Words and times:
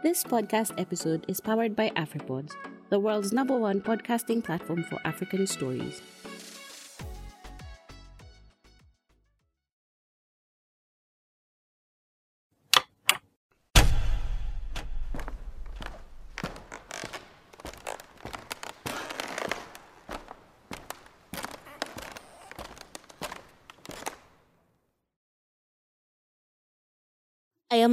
This 0.00 0.22
podcast 0.22 0.80
episode 0.80 1.24
is 1.26 1.40
powered 1.40 1.74
by 1.74 1.90
AfriPods, 1.96 2.52
the 2.88 3.00
world's 3.00 3.32
number 3.32 3.58
one 3.58 3.80
podcasting 3.80 4.44
platform 4.44 4.84
for 4.84 5.00
African 5.04 5.44
stories. 5.44 6.00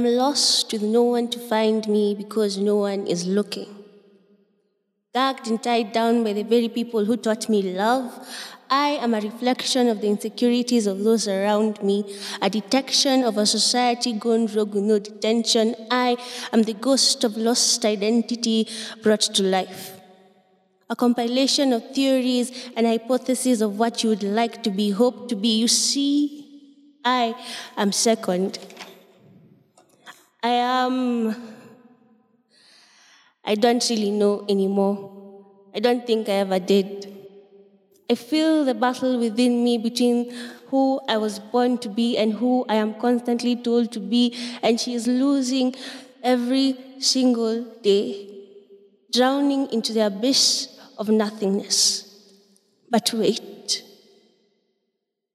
Lost 0.06 0.72
with 0.72 0.82
no 0.82 1.02
one 1.02 1.28
to 1.28 1.38
find 1.38 1.86
me 1.88 2.14
because 2.14 2.58
no 2.58 2.76
one 2.76 3.06
is 3.06 3.26
looking. 3.26 3.68
Gagged 5.14 5.48
and 5.48 5.62
tied 5.62 5.92
down 5.92 6.24
by 6.24 6.32
the 6.32 6.42
very 6.42 6.68
people 6.68 7.04
who 7.04 7.16
taught 7.16 7.48
me 7.48 7.62
love, 7.62 8.12
I 8.68 8.98
am 9.00 9.14
a 9.14 9.20
reflection 9.20 9.88
of 9.88 10.00
the 10.00 10.08
insecurities 10.08 10.86
of 10.86 11.04
those 11.04 11.28
around 11.28 11.82
me, 11.82 12.16
a 12.42 12.50
detection 12.50 13.22
of 13.22 13.38
a 13.38 13.46
society 13.46 14.12
gone 14.12 14.46
rogue 14.48 14.74
with 14.74 14.82
no 14.82 14.98
detention. 14.98 15.76
I 15.90 16.16
am 16.52 16.64
the 16.64 16.74
ghost 16.74 17.22
of 17.22 17.36
lost 17.36 17.84
identity 17.84 18.68
brought 19.02 19.20
to 19.20 19.42
life. 19.42 19.92
A 20.90 20.96
compilation 20.96 21.72
of 21.72 21.94
theories 21.94 22.70
and 22.76 22.86
hypotheses 22.86 23.60
of 23.60 23.78
what 23.78 24.02
you 24.02 24.10
would 24.10 24.22
like 24.22 24.62
to 24.64 24.70
be, 24.70 24.90
hope 24.90 25.28
to 25.28 25.36
be. 25.36 25.58
You 25.58 25.68
see, 25.68 27.00
I 27.04 27.34
am 27.76 27.92
second. 27.92 28.58
I 30.46 30.50
am. 30.50 31.34
I 33.44 33.56
don't 33.56 33.84
really 33.90 34.12
know 34.12 34.44
anymore. 34.48 35.42
I 35.74 35.80
don't 35.80 36.06
think 36.06 36.28
I 36.28 36.34
ever 36.44 36.60
did. 36.60 36.88
I 38.08 38.14
feel 38.14 38.64
the 38.64 38.74
battle 38.74 39.18
within 39.18 39.64
me 39.64 39.76
between 39.76 40.30
who 40.68 41.00
I 41.08 41.16
was 41.16 41.40
born 41.40 41.78
to 41.78 41.88
be 41.88 42.16
and 42.16 42.32
who 42.32 42.64
I 42.68 42.76
am 42.76 42.94
constantly 42.94 43.56
told 43.56 43.90
to 43.94 43.98
be, 43.98 44.36
and 44.62 44.80
she 44.80 44.94
is 44.94 45.08
losing 45.08 45.74
every 46.22 46.78
single 47.00 47.64
day, 47.82 48.30
drowning 49.12 49.66
into 49.72 49.92
the 49.92 50.06
abyss 50.06 50.78
of 50.96 51.08
nothingness. 51.08 51.80
But 52.88 53.12
wait. 53.12 53.82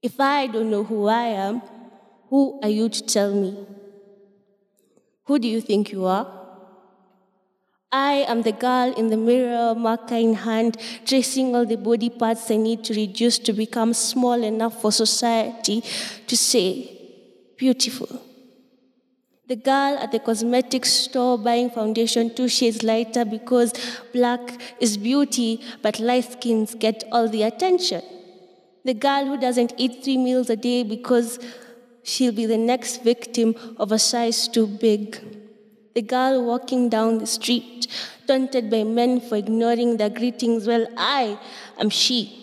If 0.02 0.22
I 0.22 0.48
don't 0.48 0.72
know 0.72 0.86
who 0.86 1.08
I 1.08 1.26
am, 1.48 1.62
who 2.30 2.62
are 2.64 2.70
you 2.70 2.88
to 2.88 3.02
tell 3.04 3.34
me? 3.36 3.81
Who 5.32 5.40
do 5.40 5.48
you 5.48 5.62
think 5.62 5.94
you 5.94 6.04
are? 6.08 6.28
I 7.90 8.26
am 8.32 8.42
the 8.42 8.52
girl 8.52 8.94
in 8.96 9.08
the 9.08 9.16
mirror, 9.16 9.74
marker 9.74 10.16
in 10.16 10.34
hand, 10.34 10.76
tracing 11.06 11.56
all 11.56 11.66
the 11.66 11.78
body 11.78 12.10
parts 12.10 12.52
I 12.52 12.58
need 12.58 12.84
to 12.84 12.94
reduce 12.94 13.40
to 13.48 13.54
become 13.54 13.94
small 13.94 14.44
enough 14.44 14.82
for 14.82 14.92
society 14.92 15.86
to 16.28 16.36
say, 16.36 16.68
beautiful. 17.58 18.10
The 19.48 19.56
girl 19.56 19.98
at 20.00 20.12
the 20.12 20.20
cosmetics 20.20 20.92
store 20.92 21.38
buying 21.38 21.70
foundation 21.70 22.36
two 22.36 22.50
shades 22.50 22.84
lighter 22.84 23.24
because 23.24 23.72
black 24.12 24.60
is 24.82 24.98
beauty, 24.98 25.62
but 25.82 26.02
light 26.02 26.30
skins 26.30 26.76
get 26.76 27.06
all 27.10 27.30
the 27.30 27.44
attention. 27.44 28.02
The 28.84 28.96
girl 28.96 29.28
who 29.28 29.38
doesn't 29.40 29.76
eat 29.78 30.04
three 30.04 30.18
meals 30.18 30.50
a 30.50 30.58
day 30.58 30.84
because 30.84 31.40
she'll 32.04 32.34
be 32.34 32.46
the 32.46 32.58
next 32.58 33.04
victim 33.04 33.56
of 33.78 33.92
a 33.92 34.00
size 34.00 34.48
too 34.48 34.68
big. 34.68 35.20
The 35.94 36.02
girl 36.02 36.46
walking 36.46 36.90
down 36.90 37.18
the 37.18 37.28
street, 37.28 37.88
taunted 38.28 38.70
by 38.70 38.84
men 38.84 39.20
for 39.20 39.36
ignoring 39.36 39.98
their 39.98 40.10
greetings. 40.10 40.66
Well, 40.66 40.88
I 40.98 41.38
am 41.80 41.90
she. 41.90 42.42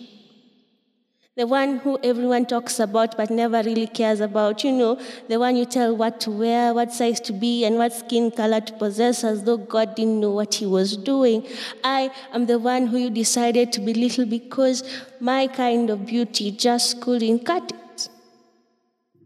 The 1.39 1.47
one 1.47 1.77
who 1.77 1.97
everyone 2.03 2.47
talks 2.47 2.81
about 2.81 3.15
but 3.15 3.29
never 3.29 3.63
really 3.63 3.87
cares 3.87 4.19
about. 4.19 4.63
You 4.65 4.73
know, 4.73 4.99
the 5.29 5.39
one 5.39 5.55
you 5.55 5.63
tell 5.63 5.95
what 5.95 6.19
to 6.21 6.31
wear, 6.31 6.73
what 6.73 6.91
size 6.91 7.21
to 7.21 7.31
be, 7.31 7.63
and 7.63 7.77
what 7.77 7.93
skin 7.93 8.29
color 8.29 8.59
to 8.59 8.73
possess 8.73 9.23
as 9.23 9.45
though 9.45 9.55
God 9.55 9.95
didn't 9.95 10.19
know 10.19 10.31
what 10.31 10.55
he 10.55 10.65
was 10.65 10.97
doing. 10.97 11.47
I 11.81 12.11
am 12.33 12.45
the 12.45 12.59
one 12.59 12.87
who 12.87 12.97
you 12.97 13.09
decided 13.09 13.71
to 13.71 13.79
belittle 13.79 14.25
because 14.25 14.83
my 15.21 15.47
kind 15.47 15.89
of 15.89 16.05
beauty 16.05 16.51
just 16.51 16.99
couldn't 16.99 17.45
cut. 17.45 17.71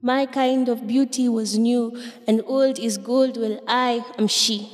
My 0.06 0.26
kind 0.26 0.68
of 0.68 0.86
beauty 0.86 1.30
was 1.30 1.58
new, 1.58 1.98
and 2.28 2.42
old 2.46 2.78
is 2.78 2.98
gold. 2.98 3.38
Well, 3.38 3.62
I 3.66 4.04
am 4.18 4.28
she. 4.28 4.70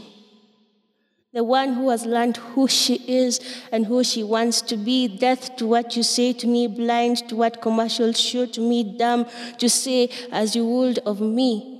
The 1.33 1.43
one 1.43 1.73
who 1.73 1.91
has 1.91 2.03
learned 2.03 2.37
who 2.37 2.67
she 2.67 2.95
is 3.07 3.39
and 3.71 3.85
who 3.85 4.03
she 4.03 4.23
wants 4.23 4.63
to 4.63 4.75
be, 4.75 5.07
deaf 5.07 5.55
to 5.57 5.67
what 5.67 5.95
you 5.95 6.01
say 6.01 6.33
to 6.33 6.47
me, 6.47 6.65
blind 6.65 7.29
to 7.29 7.35
what 7.35 7.61
commercials 7.61 8.19
show 8.19 8.47
to 8.47 8.59
me, 8.59 8.97
dumb 8.97 9.27
to 9.59 9.69
say 9.69 10.09
as 10.31 10.55
you 10.55 10.65
would 10.65 10.97
of 11.05 11.21
me. 11.21 11.75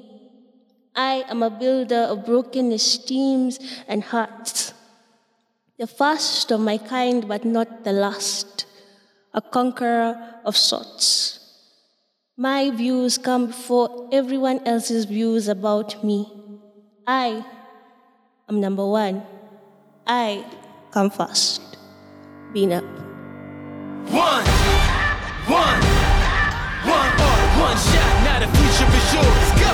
I 0.96 1.24
am 1.28 1.42
a 1.42 1.50
builder 1.50 2.04
of 2.04 2.28
broken 2.28 2.72
esteems 2.72 3.58
and 3.88 4.04
hearts. 4.04 4.76
The 5.80 5.88
first 5.88 6.52
of 6.52 6.60
my 6.60 6.78
kind, 6.78 7.28
but 7.28 7.46
not 7.46 7.84
the 7.84 7.94
last. 7.94 8.68
A 9.34 9.42
conqueror 9.42 10.40
of 10.46 10.56
sorts. 10.56 11.39
My 12.40 12.72
views 12.72 13.18
come 13.18 13.48
before 13.48 14.08
everyone 14.14 14.66
else's 14.66 15.04
views 15.04 15.50
about 15.50 16.02
me. 16.06 16.26
I 17.06 17.44
am 18.48 18.62
number 18.62 18.88
one. 18.88 19.24
I 20.08 20.46
come 20.92 21.10
first. 21.10 21.60
Being 22.54 22.72
up. 22.72 22.86
One, 24.16 24.48
one, 25.52 25.82
one, 26.88 27.12
uh, 27.20 27.60
one 27.60 27.76
shot. 27.76 28.12
Now 28.24 28.40
the 28.40 28.48
future 28.56 28.88
is 28.88 29.14
yours. 29.14 29.50
Go. 29.60 29.72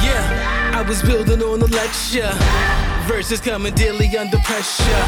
Yeah, 0.00 0.72
I 0.72 0.84
was 0.88 1.02
building 1.02 1.42
on 1.42 1.58
the 1.58 1.68
lecture. 1.68 2.32
Verses 3.04 3.40
coming 3.40 3.74
daily 3.74 4.08
under 4.16 4.38
pressure. 4.38 5.04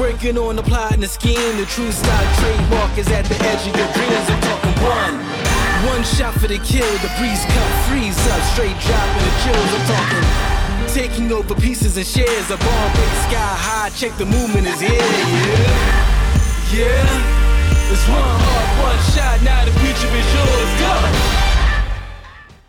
Working 0.00 0.36
on 0.38 0.56
the 0.56 0.64
plot 0.64 0.94
and 0.94 1.02
the 1.04 1.06
scheme. 1.06 1.58
The 1.58 1.66
true 1.66 1.92
stock 1.92 2.26
trademark 2.40 2.98
is 2.98 3.06
at 3.12 3.24
the 3.26 3.36
edge 3.36 3.68
of 3.68 3.76
your 3.76 3.92
dreams. 3.94 4.30
I'm 4.30 4.40
talking 4.40 4.82
one. 4.82 5.43
One 5.86 6.02
shot 6.02 6.34
for 6.34 6.48
the 6.48 6.58
kill. 6.58 6.90
The 7.04 7.12
breeze 7.18 7.44
cut, 7.44 7.70
freeze 7.88 8.18
up. 8.28 8.42
Straight 8.52 8.78
dropping 8.80 9.24
the 9.24 9.34
chills. 9.44 9.70
I'm 9.74 9.84
talking. 9.92 10.24
Taking 10.94 11.32
over 11.32 11.54
pieces 11.54 11.96
and 11.96 12.06
shares. 12.06 12.50
A 12.50 12.56
ball 12.56 12.88
break 12.94 13.14
sky 13.28 13.54
high. 13.66 13.90
Check 13.90 14.16
the 14.16 14.24
movement 14.24 14.66
is 14.66 14.80
here. 14.80 14.92
Yeah. 14.92 16.04
Yeah. 16.72 17.44
It's 17.92 18.08
one 18.08 18.22
heart, 18.22 18.68
one 18.82 19.00
shot. 19.12 19.42
Now 19.44 19.64
the 19.64 19.72
future 19.80 20.08
is 20.08 20.28
yours. 20.34 20.72
Go. 20.80 20.94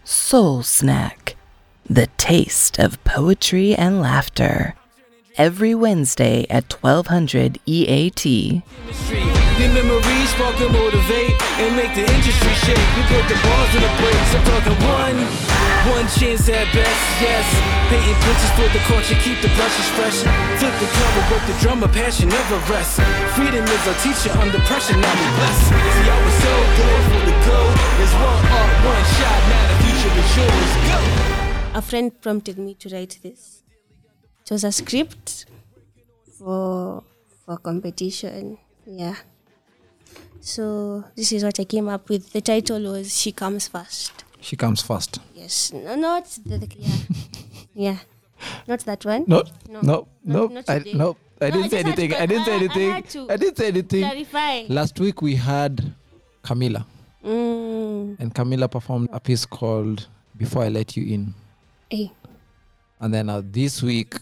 Soul 0.03 0.61
Snack, 0.61 1.35
the 1.89 2.07
taste 2.17 2.77
of 2.79 3.01
poetry 3.05 3.73
and 3.75 4.01
laughter. 4.01 4.75
Every 5.37 5.73
Wednesday 5.73 6.45
at 6.49 6.71
1200 6.73 7.59
EAT. 7.65 8.61
And 10.35 10.72
motivate 10.72 11.35
and 11.63 11.75
make 11.75 11.96
the 11.96 12.03
industry 12.03 12.53
shake. 12.63 12.79
We 12.96 13.03
put 13.07 13.23
the 13.31 13.40
balls 13.40 13.72
in 13.75 13.81
the 13.84 13.91
brakes. 14.00 14.31
I'm 14.35 14.44
talking 14.44 14.78
one, 14.88 15.18
one 15.96 16.07
chance 16.12 16.47
at 16.47 16.68
best. 16.75 17.01
Yes, 17.23 17.47
painting 17.88 18.19
pictures 18.19 18.53
for 18.56 18.68
the 18.75 18.84
culture, 18.88 19.16
keep 19.23 19.40
the 19.40 19.47
brushes 19.56 19.90
fresh. 19.96 20.19
Flip 20.59 20.75
the 20.79 20.88
cover, 20.91 21.23
work 21.31 21.44
the 21.47 21.56
drummer, 21.63 21.88
passion 21.88 22.28
never 22.29 22.59
rests. 22.72 23.00
Freedom 23.35 23.63
is 23.63 23.84
our 23.88 23.97
teacher 24.03 24.31
under 24.40 24.59
pressure. 24.68 24.96
Now 24.96 25.16
we. 25.16 25.28
See, 25.28 26.07
I 26.07 26.18
was 26.23 26.35
so 26.40 26.53
good 26.79 27.02
for 27.12 27.22
the 27.31 27.35
go. 27.47 27.59
There's 28.00 28.16
one 28.16 28.44
art, 28.59 28.72
one 28.91 29.06
shot. 29.16 29.40
Now 29.52 29.63
the 29.72 29.78
future 29.88 30.13
is 30.19 30.29
yours. 30.35 30.72
Go. 30.88 31.79
A 31.79 31.81
friend 31.81 32.12
prompted 32.22 32.59
me 32.59 32.75
to 32.75 32.90
write 32.91 33.20
this. 33.23 33.64
It 34.43 34.52
was 34.52 34.64
a 34.64 34.72
script 34.72 35.47
for 36.38 37.03
for 37.43 37.58
competition. 37.58 38.58
Yeah. 38.85 39.16
So 40.45 41.03
this 41.15 41.31
is 41.31 41.43
what 41.43 41.59
I 41.59 41.63
came 41.65 41.87
up 41.89 42.07
with. 42.07 42.31
The 42.31 42.39
title 42.39 42.79
was 42.91 43.17
"She 43.19 43.31
Comes 43.31 43.67
First." 43.67 44.23
She 44.41 44.55
comes 44.55 44.79
first. 44.79 45.17
Yes, 45.33 45.73
no, 45.73 45.95
not 45.95 46.25
the, 46.45 46.59
the 46.59 46.67
yeah, 46.77 46.97
yeah, 47.73 47.97
not 48.67 48.81
that 48.81 49.03
one. 49.03 49.23
No, 49.25 49.41
No. 49.67 49.81
no, 49.81 50.07
no, 50.23 50.45
not 50.47 50.69
I, 50.69 50.83
no. 50.93 51.17
I 51.41 51.49
didn't 51.49 51.71
say 51.71 51.81
just 51.81 51.87
had 51.87 51.95
to 51.97 52.03
anything. 52.03 52.13
I 52.13 52.25
didn't 52.27 52.45
say 52.45 52.55
anything. 52.55 52.91
I 53.31 53.37
didn't 53.37 53.57
say 53.57 53.67
anything. 53.69 54.03
Clarify. 54.03 54.65
Last 54.69 54.99
week 54.99 55.23
we 55.23 55.33
had 55.35 55.95
Camila, 56.43 56.85
Mm. 57.25 58.19
and 58.19 58.35
Camila 58.35 58.69
performed 58.69 59.09
a 59.11 59.19
piece 59.19 59.47
called 59.47 60.07
"Before 60.37 60.61
I 60.63 60.69
Let 60.69 60.95
You 60.95 61.11
In," 61.11 61.33
Hey, 61.89 62.11
and 62.99 63.11
then 63.11 63.29
uh, 63.31 63.41
this 63.43 63.81
week 63.81 64.13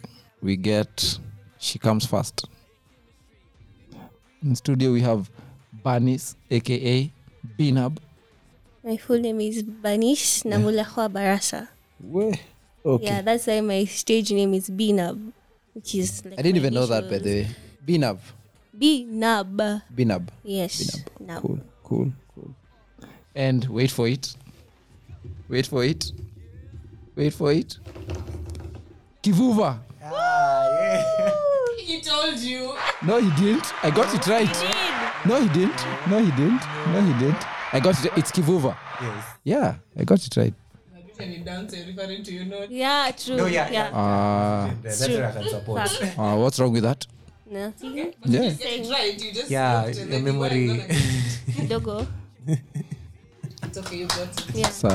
we 0.42 0.56
get 0.56 1.20
"She 1.60 1.80
Comes 1.80 2.06
First." 2.06 2.48
In 4.42 4.56
studio 4.56 4.94
we 4.94 5.02
have 5.02 5.30
Banis, 5.84 6.36
aka 6.50 7.12
Binab. 7.60 7.98
my 8.84 8.98
full 8.98 9.20
name 9.20 9.42
is 9.42 9.64
Banish 9.64 10.44
Namulahwa 10.44 11.10
Barasa. 11.12 11.68
Where? 12.00 12.36
Okay. 12.86 13.06
Yeah, 13.06 13.22
that's 13.22 13.48
why 13.48 13.62
my 13.62 13.86
stage 13.86 14.32
name 14.32 14.54
is 14.54 14.70
Binab. 14.70 15.32
which 15.74 15.96
is 15.96 16.24
like 16.26 16.40
I 16.40 16.42
didn't 16.42 16.58
even 16.58 16.74
know 16.74 16.86
that, 16.86 17.10
by 17.10 17.18
the 17.18 17.44
way. 17.44 17.48
Binab. 17.86 18.20
B 18.78 19.06
Nab. 19.08 19.58
Binab. 19.96 20.30
Yes. 20.44 21.04
Nab. 21.20 21.42
Cool, 21.42 21.60
cool, 21.84 22.12
cool. 22.34 22.56
And 23.36 23.66
wait 23.66 23.92
for 23.92 24.08
it. 24.08 24.36
Wait 25.50 25.68
for 25.68 25.84
it. 25.84 26.12
Wait 27.16 27.34
for 27.34 27.52
it. 27.52 27.78
Kivuva. 29.22 29.80
Ah, 30.04 31.30
he 31.78 32.02
told 32.02 32.38
you. 32.40 32.76
No, 33.04 33.20
he 33.20 33.30
didn't. 33.42 33.72
I 33.84 33.92
got 33.92 34.14
it 34.14 34.26
right. 34.28 35.13
No, 35.26 35.40
he 35.42 35.48
didn't. 35.50 35.86
No, 36.10 36.20
he 36.20 36.32
didn't. 36.32 36.62
No, 36.88 37.02
he 37.02 37.14
didn't. 37.20 37.44
I 37.74 37.80
got 37.80 38.04
it. 38.06 38.12
It's 38.18 38.32
Kivuva. 38.32 38.76
Yes. 39.02 39.26
Yeah, 39.44 39.76
I 39.98 40.04
got 40.04 40.26
it 40.26 40.36
right. 40.38 40.54
Can 41.18 41.32
you 41.32 41.40
dance 41.44 41.74
referring 41.88 42.24
to 42.24 42.32
you 42.34 42.46
know? 42.46 42.66
Yeah, 42.70 43.12
true. 43.16 43.38
No, 43.38 43.46
yeah, 43.46 43.70
yeah. 43.70 43.92
Ah, 43.94 44.72
That's 44.82 45.02
what 45.08 45.24
I 45.24 45.32
can 45.32 45.50
support. 45.50 46.02
Uh, 46.18 46.36
what's 46.38 46.60
wrong 46.60 46.74
with 46.74 46.84
that? 46.84 47.06
Nothing. 47.50 47.96
Yeah. 48.26 48.50
Get 48.50 48.62
it 48.62 48.90
right. 48.92 49.24
You 49.24 49.32
just 49.34 49.50
Yeah, 49.50 49.84
looked 49.84 49.98
and 50.00 50.10
your 50.10 50.20
then 50.22 50.34
you 50.34 50.40
weren't 50.40 50.54
memory. 50.54 50.78
gonna- 51.58 51.68
Dogo. 51.70 52.08
It's 52.48 53.78
okay, 53.78 53.98
you 53.98 54.08
got 54.08 54.22
it. 54.28 54.56
Yeah. 54.56 54.70
So, 54.70 54.90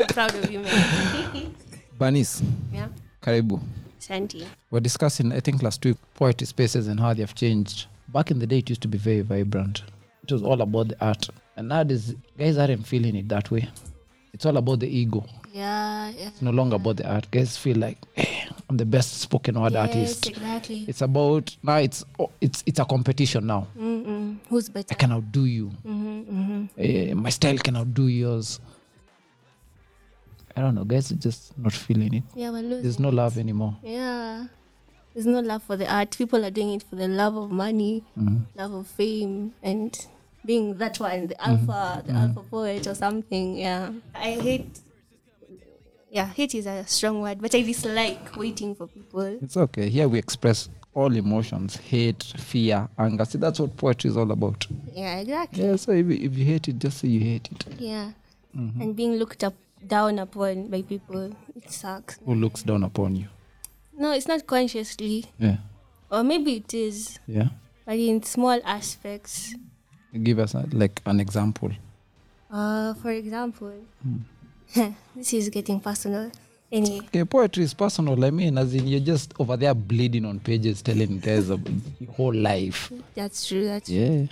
I'm 0.00 0.06
proud 0.08 0.34
of 0.34 0.50
you, 0.50 0.60
man. 0.60 1.54
Banis, 2.00 2.42
yeah. 2.72 2.88
Karibu. 3.22 3.60
Santi. 3.98 4.46
We're 4.70 4.80
discussing, 4.80 5.32
I 5.32 5.40
think, 5.40 5.62
last 5.62 5.84
week, 5.84 5.96
poetry 6.14 6.46
spaces 6.46 6.88
and 6.88 6.98
how 7.00 7.12
they 7.14 7.20
have 7.22 7.34
changed. 7.34 7.86
Back 8.16 8.30
in 8.30 8.38
the 8.38 8.46
day, 8.46 8.58
it 8.60 8.70
used 8.70 8.80
to 8.80 8.88
be 8.88 8.96
very 8.96 9.20
vibrant. 9.20 9.82
It 10.22 10.32
was 10.32 10.42
all 10.42 10.62
about 10.62 10.88
the 10.88 11.04
art. 11.04 11.28
And 11.54 11.68
nowadays, 11.68 12.14
guys 12.38 12.56
aren't 12.56 12.86
feeling 12.86 13.14
it 13.14 13.28
that 13.28 13.50
way. 13.50 13.68
It's 14.32 14.46
all 14.46 14.56
about 14.56 14.80
the 14.80 14.88
ego. 14.88 15.22
Yeah, 15.52 16.08
yeah. 16.08 16.28
It's 16.28 16.40
no 16.40 16.50
longer 16.50 16.76
about 16.76 16.96
the 16.96 17.06
art. 17.06 17.30
Guys 17.30 17.58
feel 17.58 17.76
like, 17.76 17.98
eh, 18.16 18.46
I'm 18.70 18.78
the 18.78 18.86
best 18.86 19.20
spoken 19.20 19.60
word 19.60 19.74
yes, 19.74 19.88
artist. 19.88 20.28
exactly. 20.30 20.86
It's 20.88 21.02
about 21.02 21.54
now. 21.62 21.76
It's 21.76 22.06
oh, 22.18 22.30
it's 22.40 22.62
it's 22.64 22.78
a 22.78 22.86
competition 22.86 23.48
now. 23.48 23.66
Mm-mm. 23.78 24.38
Who's 24.48 24.70
better? 24.70 24.88
I 24.92 24.94
can 24.94 25.12
outdo 25.12 25.44
you. 25.44 25.70
Mm-hmm, 25.86 26.64
Eh, 26.78 27.12
my 27.12 27.28
style 27.28 27.58
can 27.58 27.76
outdo 27.76 28.06
yours. 28.06 28.60
I 30.56 30.62
don't 30.62 30.74
know. 30.74 30.84
Guys 30.84 31.12
are 31.12 31.16
just 31.16 31.52
not 31.58 31.74
feeling 31.74 32.14
it. 32.14 32.22
Yeah, 32.34 32.50
we're 32.50 32.62
losing. 32.62 32.82
There's 32.82 32.98
no 32.98 33.10
love 33.10 33.36
anymore. 33.36 33.76
Yeah. 33.82 34.46
There's 35.16 35.24
no 35.24 35.40
love 35.40 35.62
for 35.62 35.78
the 35.78 35.90
art. 35.90 36.14
People 36.18 36.44
are 36.44 36.50
doing 36.50 36.74
it 36.74 36.82
for 36.82 36.94
the 36.94 37.08
love 37.08 37.36
of 37.38 37.50
money, 37.50 38.04
mm-hmm. 38.18 38.40
love 38.54 38.74
of 38.74 38.86
fame, 38.86 39.54
and 39.62 40.06
being 40.44 40.76
that 40.76 41.00
one, 41.00 41.28
the 41.28 41.34
mm-hmm. 41.36 41.70
alpha, 41.70 42.02
the 42.06 42.12
mm-hmm. 42.12 42.22
alpha 42.22 42.40
poet 42.50 42.86
or 42.86 42.94
something. 42.94 43.56
Yeah. 43.56 43.92
I 44.14 44.32
hate. 44.32 44.80
Yeah, 46.10 46.26
hate 46.26 46.54
is 46.54 46.66
a 46.66 46.86
strong 46.86 47.22
word, 47.22 47.40
but 47.40 47.54
I 47.54 47.62
dislike 47.62 48.36
waiting 48.36 48.74
for 48.74 48.88
people. 48.88 49.38
It's 49.40 49.56
okay. 49.56 49.88
Here 49.88 50.06
we 50.06 50.18
express 50.18 50.68
all 50.92 51.16
emotions: 51.16 51.76
hate, 51.76 52.22
fear, 52.36 52.86
anger. 52.98 53.24
See, 53.24 53.38
that's 53.38 53.58
what 53.58 53.74
poetry 53.78 54.10
is 54.10 54.18
all 54.18 54.30
about. 54.30 54.66
Yeah, 54.92 55.16
exactly. 55.20 55.64
Yeah. 55.64 55.76
So 55.76 55.92
if, 55.92 56.04
you- 56.08 56.26
if 56.28 56.36
you 56.36 56.44
hate 56.44 56.68
it, 56.68 56.78
just 56.78 56.98
say 56.98 57.08
you 57.08 57.20
hate 57.20 57.48
it. 57.52 57.66
Yeah. 57.78 58.10
And 58.52 58.94
being 58.94 59.14
looked 59.14 59.44
up 59.44 59.54
down 59.86 60.18
upon 60.18 60.68
by 60.68 60.82
people, 60.82 61.32
it 61.54 61.70
sucks. 61.70 62.18
Who 62.26 62.34
looks 62.34 62.62
down 62.62 62.82
upon 62.82 63.16
you? 63.16 63.28
No, 63.98 64.12
it's 64.12 64.28
not 64.28 64.46
consciously, 64.46 65.24
Yeah. 65.38 65.56
or 66.10 66.22
maybe 66.22 66.56
it 66.56 66.74
is, 66.74 67.18
Yeah. 67.26 67.48
but 67.84 67.96
in 67.98 68.22
small 68.22 68.60
aspects. 68.64 69.54
Give 70.22 70.38
us 70.38 70.54
a, 70.54 70.66
like 70.72 71.00
an 71.06 71.20
example. 71.20 71.70
Uh, 72.50 72.94
for 72.94 73.10
example, 73.10 73.72
this 75.16 75.32
is 75.32 75.48
getting 75.50 75.80
personal. 75.80 76.30
Anyway, 76.70 77.06
Okay, 77.06 77.24
poetry 77.24 77.62
is 77.64 77.74
personal. 77.74 78.22
I 78.24 78.30
mean, 78.30 78.58
as 78.58 78.74
in 78.74 78.86
you're 78.88 79.00
just 79.00 79.32
over 79.38 79.56
there 79.56 79.72
bleeding 79.74 80.24
on 80.24 80.40
pages, 80.40 80.82
telling 80.82 81.18
guys 81.20 81.48
about 81.48 81.72
your 82.00 82.12
whole 82.12 82.34
life. 82.34 82.92
that's 83.14 83.46
true. 83.46 83.64
That's 83.64 83.88
Yeah. 83.88 84.26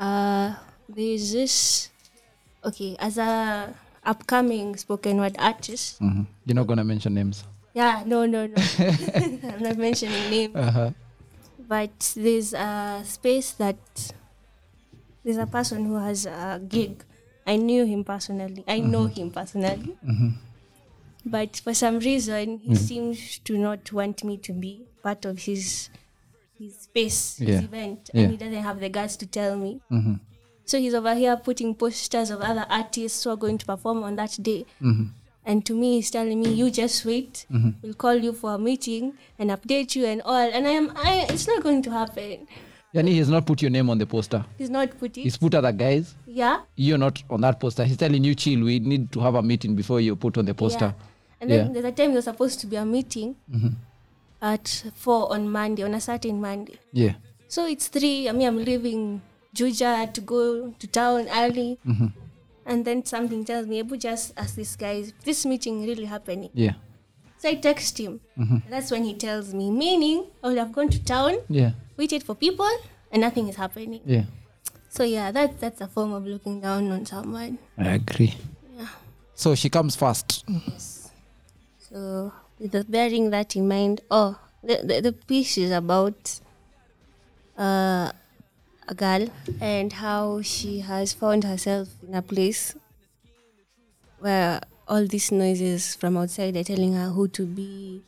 uh, 0.00 0.54
there's 0.88 1.32
this. 1.32 1.90
Okay, 2.64 2.96
as 2.98 3.18
a 3.18 3.72
upcoming 4.04 4.74
spoken 4.76 5.18
word 5.18 5.36
artist. 5.38 5.98
hmm 5.98 6.22
You're 6.46 6.54
not 6.56 6.66
gonna 6.66 6.84
mention 6.84 7.14
names. 7.14 7.44
Yeah, 7.74 8.02
no, 8.06 8.26
no, 8.26 8.46
no. 8.46 8.54
I'm 8.78 9.62
not 9.62 9.76
mentioning 9.76 10.30
name. 10.30 10.52
Uh 10.56 10.70
huh. 10.70 10.90
but 11.68 12.12
there's 12.16 12.54
a 12.54 13.02
space 13.04 13.52
that 13.52 13.76
there's 15.24 15.36
a 15.36 15.46
person 15.46 15.84
who 15.84 15.96
has 15.96 16.26
a 16.26 16.60
gig. 16.66 17.04
I 17.46 17.56
knew 17.56 17.84
him 17.84 18.04
personally. 18.04 18.64
I 18.66 18.80
know 18.80 19.06
him 19.06 19.30
personally. 19.30 19.96
But 21.24 21.56
for 21.56 21.74
some 21.74 21.98
reason, 21.98 22.58
he 22.58 22.74
seems 22.74 23.38
to 23.40 23.58
not 23.58 23.92
want 23.92 24.24
me 24.24 24.38
to 24.38 24.52
be 24.52 24.86
part 25.02 25.24
of 25.24 25.38
his 25.40 25.90
his 26.58 26.74
space, 26.88 27.38
Yeah. 27.40 27.56
his 27.56 27.64
event, 27.64 28.10
Yeah. 28.12 28.22
and 28.22 28.30
he 28.32 28.36
doesn't 28.36 28.62
have 28.62 28.80
the 28.80 28.88
guts 28.88 29.16
to 29.16 29.26
tell 29.26 29.56
me. 29.56 29.80
Mm-hmm. 29.92 30.14
So 30.64 30.78
he's 30.78 30.94
over 30.94 31.14
here 31.14 31.36
putting 31.36 31.74
posters 31.74 32.30
of 32.30 32.40
other 32.40 32.66
artists 32.68 33.22
who 33.24 33.30
are 33.30 33.36
going 33.36 33.58
to 33.58 33.66
perform 33.66 34.02
on 34.02 34.16
that 34.16 34.36
day. 34.42 34.64
Mm-hmm. 34.82 35.04
And 35.48 35.64
to 35.66 35.74
me, 35.74 35.94
he's 35.96 36.10
telling 36.10 36.40
me, 36.42 36.52
"You 36.52 36.70
just 36.70 37.04
wait. 37.06 37.46
Mm-hmm. 37.50 37.70
We'll 37.82 37.94
call 37.94 38.14
you 38.14 38.32
for 38.32 38.54
a 38.54 38.58
meeting 38.58 39.14
and 39.38 39.50
update 39.50 39.96
you 39.96 40.04
and 40.04 40.20
all." 40.22 40.50
And 40.58 40.66
I 40.68 40.72
am, 40.80 40.92
I, 40.94 41.26
it's 41.30 41.46
not 41.48 41.62
going 41.62 41.80
to 41.82 41.90
happen. 41.90 42.46
Yani 42.94 43.08
he's 43.16 43.28
not 43.30 43.46
put 43.46 43.62
your 43.62 43.70
name 43.70 43.88
on 43.90 43.98
the 43.98 44.06
poster. 44.06 44.44
He's 44.58 44.70
not 44.70 44.98
putting. 44.98 45.24
He's 45.24 45.38
put 45.38 45.54
other 45.54 45.72
guys. 45.72 46.14
yeah. 46.26 46.60
You're 46.76 46.98
not 46.98 47.22
on 47.30 47.40
that 47.46 47.58
poster. 47.60 47.84
He's 47.84 47.96
telling 47.96 48.24
you, 48.24 48.34
chill. 48.34 48.62
We 48.64 48.78
need 48.78 49.10
to 49.12 49.20
have 49.20 49.34
a 49.34 49.42
meeting 49.42 49.74
before 49.74 50.00
you 50.00 50.16
put 50.16 50.36
on 50.38 50.44
the 50.44 50.54
poster. 50.54 50.92
Yeah. 50.94 51.40
And 51.40 51.50
then 51.50 51.66
Yeah. 51.66 51.72
there's 51.72 51.84
a 51.84 51.92
time 51.92 52.12
there's 52.12 52.24
supposed 52.24 52.60
to 52.60 52.66
be 52.66 52.76
a 52.76 52.84
meeting 52.84 53.36
mm-hmm. 53.50 53.68
at 54.42 54.84
four 54.96 55.32
on 55.32 55.48
Monday, 55.50 55.82
on 55.82 55.94
a 55.94 56.00
certain 56.00 56.40
Monday. 56.40 56.78
Yeah. 56.92 57.14
So 57.48 57.66
it's 57.66 57.88
three. 57.88 58.28
I 58.28 58.32
mean, 58.32 58.48
I'm 58.48 58.58
leaving 58.64 59.20
Juja 59.54 60.12
to 60.12 60.20
go 60.20 60.70
to 60.78 60.86
town 60.86 61.28
early. 61.32 61.78
Mm-hmm. 61.86 62.06
And 62.68 62.84
then 62.84 63.02
something 63.04 63.44
tells 63.46 63.66
me, 63.66 63.80
Abu, 63.80 63.96
just 63.96 64.34
ask 64.36 64.54
this 64.54 64.76
guy, 64.76 64.92
is 65.00 65.12
this 65.24 65.46
meeting 65.46 65.86
really 65.86 66.04
happening? 66.04 66.50
Yeah. 66.52 66.74
So 67.38 67.48
I 67.48 67.54
text 67.54 67.96
him. 67.98 68.20
And 68.36 68.62
that's 68.68 68.90
when 68.90 69.04
he 69.04 69.14
tells 69.14 69.54
me, 69.54 69.70
meaning 69.70 70.26
I 70.44 70.48
would 70.48 70.58
have 70.58 70.72
gone 70.72 70.90
to 70.90 71.02
town, 71.02 71.38
Yeah. 71.48 71.72
waited 71.96 72.22
for 72.22 72.34
people, 72.34 72.68
and 73.10 73.22
nothing 73.22 73.48
is 73.48 73.56
happening. 73.56 74.02
Yeah. 74.04 74.24
So 74.90 75.02
yeah, 75.04 75.30
that, 75.32 75.58
that's 75.60 75.80
a 75.80 75.88
form 75.88 76.12
of 76.12 76.26
looking 76.26 76.60
down 76.60 76.90
on 76.92 77.06
someone. 77.06 77.56
I 77.78 77.94
agree. 77.94 78.34
Yeah. 78.76 78.88
So 79.34 79.54
she 79.54 79.70
comes 79.70 79.96
first. 79.96 80.44
Yes. 80.46 81.10
So, 81.88 82.32
with 82.58 82.72
the, 82.72 82.84
bearing 82.84 83.30
that 83.30 83.56
in 83.56 83.66
mind, 83.66 84.02
oh, 84.10 84.38
the, 84.62 84.82
the, 84.84 85.00
the 85.00 85.12
piece 85.12 85.56
is 85.56 85.70
about 85.70 86.40
uh, 87.56 88.12
a 88.88 88.94
girl 88.94 89.28
and 89.60 89.92
how 89.92 90.40
she 90.40 90.80
has 90.80 91.12
found 91.12 91.44
herself 91.44 91.88
in 92.06 92.14
a 92.14 92.22
place 92.22 92.74
where 94.18 94.60
all 94.88 95.06
these 95.06 95.30
noises 95.30 95.94
from 95.94 96.16
outside 96.16 96.56
are 96.56 96.64
telling 96.64 96.94
her 96.94 97.10
who 97.10 97.28
to 97.28 97.44
be, 97.44 98.02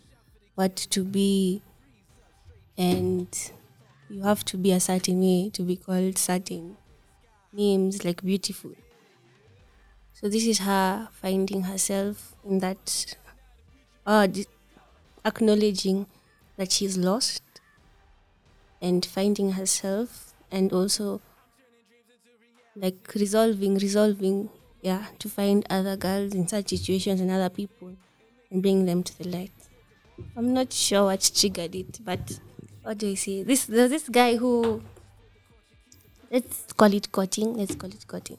what 0.54 0.75
to 0.75 1.04
be, 1.04 1.60
and 2.78 3.52
you 4.08 4.22
have 4.22 4.42
to 4.46 4.56
be 4.56 4.72
a 4.72 4.80
certain 4.80 5.20
way 5.20 5.50
to 5.50 5.62
be 5.62 5.76
called 5.76 6.16
certain 6.16 6.76
names 7.52 8.04
like 8.04 8.22
beautiful. 8.25 8.72
So 10.14 10.28
this 10.28 10.46
is 10.46 10.60
her 10.60 11.08
finding 11.12 11.64
herself 11.64 12.34
in 12.44 12.58
that, 12.60 13.16
uh, 14.06 14.26
acknowledging 15.25 16.06
that 16.56 16.72
she's 16.72 16.96
lost 16.96 17.42
and 18.80 19.04
finding 19.04 19.52
herself 19.52 20.29
and 20.50 20.73
also 20.73 21.21
like 22.76 23.12
resolving, 23.14 23.75
resolving, 23.78 24.49
yeah, 24.83 25.07
to 25.19 25.28
find 25.28 25.66
other 25.71 25.97
girls 25.97 26.35
in 26.35 26.49
such 26.49 26.69
situations 26.69 27.21
and 27.21 27.30
other 27.30 27.49
people 27.49 27.92
and 28.50 28.62
bring 28.62 28.87
them 28.87 29.02
to 29.02 29.19
the 29.19 29.28
light. 29.28 29.52
I'm 30.37 30.52
not 30.52 30.73
sure 30.73 31.04
what 31.04 31.30
triggered 31.35 31.75
it, 31.75 32.04
but 32.04 32.40
what 32.83 32.99
do 32.99 33.11
I 33.11 33.14
say? 33.14 33.42
This 33.42 33.66
there's 33.66 33.90
this 33.90 34.09
guy 34.09 34.37
who 34.37 34.83
let's 36.30 36.73
call 36.73 36.92
it 36.92 37.11
courting. 37.12 37.54
Let's 37.54 37.75
call 37.75 37.90
it 37.90 38.07
courting. 38.07 38.38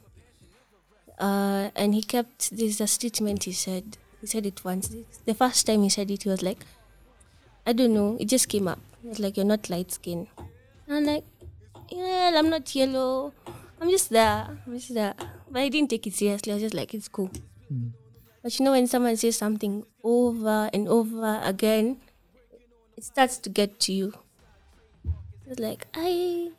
Uh, 1.20 1.70
and 1.76 1.94
he 1.94 2.02
kept 2.02 2.56
this 2.56 2.82
a 2.82 2.88
statement 2.88 3.44
he 3.44 3.52
said. 3.52 3.98
He 4.22 4.28
said 4.28 4.46
it 4.46 4.64
once. 4.64 4.90
The 5.26 5.34
first 5.34 5.66
time 5.66 5.84
he 5.84 5.90
said 5.90 6.10
it, 6.12 6.24
he 6.24 6.30
was 6.30 6.42
like, 6.42 6.66
I 7.66 7.74
don't 7.74 7.94
know. 7.94 8.18
It 8.20 8.26
just 8.26 8.50
came 8.50 8.68
up. 8.68 8.80
Was 9.04 9.20
like, 9.20 9.38
You're 9.38 9.46
not 9.46 9.70
light 9.70 9.92
skinned. 9.92 10.28
I'm 10.88 11.06
like, 11.06 11.24
Yeah, 11.92 12.32
I'm 12.36 12.50
not 12.50 12.74
yellow. 12.74 13.34
I'm 13.80 13.90
just 13.90 14.10
there. 14.10 14.48
I'm 14.66 14.74
just 14.74 14.94
there. 14.94 15.14
But 15.50 15.62
I 15.62 15.70
didn't 15.70 15.90
take 15.90 16.08
it 16.08 16.14
seriously. 16.14 16.52
I 16.52 16.56
was 16.56 16.64
just 16.64 16.74
like, 16.74 16.94
It's 16.94 17.08
cool. 17.08 17.30
Hmm. 17.68 17.90
But 18.42 18.58
you 18.58 18.66
know, 18.66 18.72
when 18.72 18.88
someone 18.88 19.18
says 19.18 19.38
something 19.38 19.84
over 20.04 20.70
and 20.74 20.88
over 20.88 21.40
again, 21.44 21.98
it 22.98 23.04
starts 23.04 23.38
to 23.40 23.50
get 23.50 23.80
to 23.82 23.94
you. 23.94 24.14
It's 25.48 25.60
like, 25.60 25.86
I. 25.94 26.52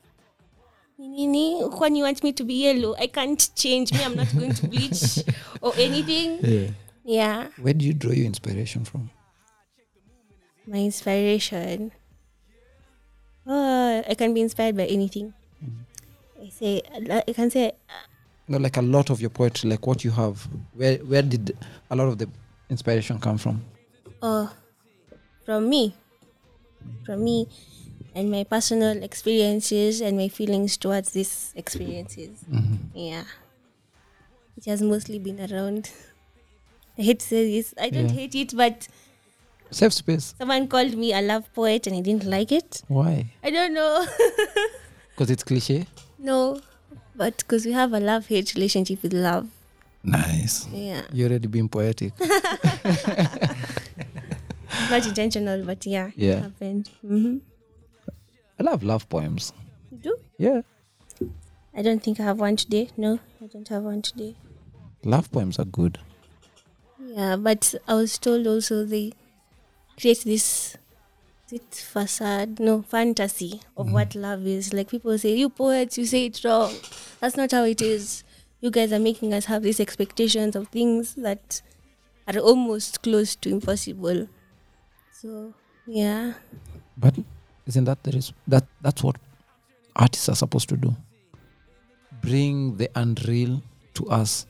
Nini, 0.99 1.63
when 1.63 1.97
you 1.97 2.05
want 2.05 2.23
me 2.23 2.33
to 2.33 2.45
be 2.45 2.63
yellow, 2.63 2.95
I 2.97 3.09
can't 3.09 3.51
change 3.57 3.93
me. 3.93 4.05
I'm 4.05 4.15
not 4.15 4.31
going 4.37 4.55
to 4.55 4.69
bleach 4.69 5.19
or 5.61 5.73
anything. 5.77 6.39
Yeah. 6.43 6.69
Yeah. 7.05 7.49
Where 7.61 7.75
do 7.75 7.85
you 7.85 7.95
draw 7.95 8.13
your 8.13 8.27
inspiration 8.27 8.85
from? 8.85 9.11
My 10.67 10.79
inspiration. 10.79 11.91
Oh, 13.47 14.03
I 14.09 14.15
can 14.15 14.35
be 14.35 14.41
inspired 14.41 14.77
by 14.77 14.87
anything. 14.87 15.33
Mm-hmm. 15.63 16.45
I 16.45 16.49
say 16.49 16.83
I 17.29 17.33
can 17.33 17.51
say 17.51 17.73
No, 18.49 18.59
like 18.59 18.77
a 18.77 18.83
lot 18.83 19.11
of 19.11 19.21
your 19.21 19.31
poetry, 19.31 19.71
like 19.71 19.87
what 19.87 20.05
you 20.05 20.11
have. 20.11 20.47
Where 20.75 20.99
where 20.99 21.23
did 21.23 21.57
a 21.91 21.97
lot 21.97 22.09
of 22.09 22.19
the 22.19 22.29
inspiration 22.71 23.19
come 23.19 23.39
from? 23.39 23.63
oh 24.23 24.53
from 25.45 25.69
me. 25.69 25.95
From 27.05 27.25
me 27.25 27.49
and 28.15 28.31
my 28.31 28.45
personal 28.45 29.03
experiences 29.03 30.01
and 30.01 30.17
my 30.17 30.29
feelings 30.29 30.77
towards 30.77 31.11
these 31.13 31.53
experiences. 31.57 32.45
Mm-hmm. 32.51 32.97
Yeah. 32.97 33.25
It 34.57 34.67
has 34.67 34.83
mostly 34.83 35.19
been 35.19 35.41
around. 35.41 35.91
I 36.99 37.03
hate 37.03 37.21
to 37.21 37.27
say 37.27 37.51
this. 37.57 37.75
I 37.81 37.91
don't 37.91 38.09
Yeah. 38.09 38.15
hate 38.15 38.35
it, 38.35 38.57
but 38.57 38.87
Safe 39.73 39.93
space. 39.93 40.35
someone 40.39 40.69
called 40.69 40.95
me 40.97 41.13
a 41.13 41.21
love 41.23 41.53
poet 41.55 41.87
and 41.87 41.97
I 41.97 42.01
didn't 42.01 42.25
like 42.25 42.53
it. 42.53 42.83
Why? 42.89 43.27
I 43.43 43.51
don't 43.51 43.75
know. 43.75 44.07
Because 45.15 45.31
it's 45.31 45.43
cliche. 45.45 45.87
no. 46.19 46.61
But 47.15 47.37
because 47.39 47.67
we 47.67 47.73
have 47.73 47.93
a 47.93 48.01
love 48.01 48.27
hate 48.29 48.55
relationship 48.55 49.03
with 49.03 49.13
love. 49.13 49.47
Nice. 50.03 50.67
Yeah. 50.73 51.03
You 51.13 51.27
already 51.27 51.47
being 51.47 51.69
poetic. 51.69 52.13
Not 54.91 55.07
intentional, 55.07 55.63
but 55.65 55.85
yeah. 55.87 56.11
Yeah. 56.17 56.33
It 56.39 56.43
happened. 56.43 56.91
hmm 57.03 57.37
I 58.59 58.63
love 58.63 58.83
love 58.83 59.09
poems. 59.09 59.53
You 59.91 59.99
do? 59.99 60.17
Yeah. 60.39 60.63
I 61.77 61.83
don't 61.83 62.03
think 62.03 62.19
I 62.21 62.23
have 62.25 62.39
one 62.41 62.57
today. 62.57 62.89
No, 62.97 63.19
I 63.43 63.47
don't 63.47 63.69
have 63.69 63.83
one 63.83 64.01
today. 64.03 64.35
Love 65.05 65.31
poems 65.33 65.59
are 65.59 65.65
good. 65.67 65.99
Yeah, 66.99 67.37
but 67.37 67.75
I 67.89 67.95
was 67.95 68.17
told 68.19 68.47
also 68.47 68.85
they 68.87 69.13
create 69.99 70.25
this 70.25 70.77
is 71.53 71.61
it 71.61 71.75
facade, 71.75 72.59
no 72.59 72.83
fantasy 72.83 73.61
of 73.77 73.93
what 73.93 74.11
mm. 74.11 74.23
love 74.23 74.47
is. 74.47 74.73
Like 74.73 74.89
people 74.89 75.17
say, 75.19 75.37
you 75.37 75.51
poets, 75.51 75.99
you 75.99 76.07
say 76.07 76.27
it 76.27 76.41
wrong. 76.45 76.75
That's 77.21 77.37
not 77.37 77.53
how 77.53 77.65
it 77.65 77.83
is. 77.83 78.25
You 78.61 78.71
guys 78.71 78.93
are 78.93 78.99
making 78.99 79.35
us 79.35 79.45
have 79.47 79.63
these 79.63 79.81
expectations 79.81 80.57
of 80.57 80.69
things 80.69 81.15
that 81.17 81.61
are 82.27 82.39
almost 82.39 83.03
close 83.03 83.37
to 83.37 83.51
impossible. 83.51 84.29
So 85.13 85.53
yeah, 85.87 86.35
But 86.97 87.15
isn't 87.67 87.85
that 87.85 88.03
there 88.03 88.17
is 88.17 88.33
that 88.49 88.65
that's 88.81 89.03
what 89.03 89.17
artists 89.95 90.29
are 90.29 90.37
supposed 90.37 90.69
to 90.71 90.77
do? 90.77 90.97
Bring 92.23 92.77
the 92.77 92.89
unreal 92.95 93.63
to 93.95 94.09
us. 94.09 94.47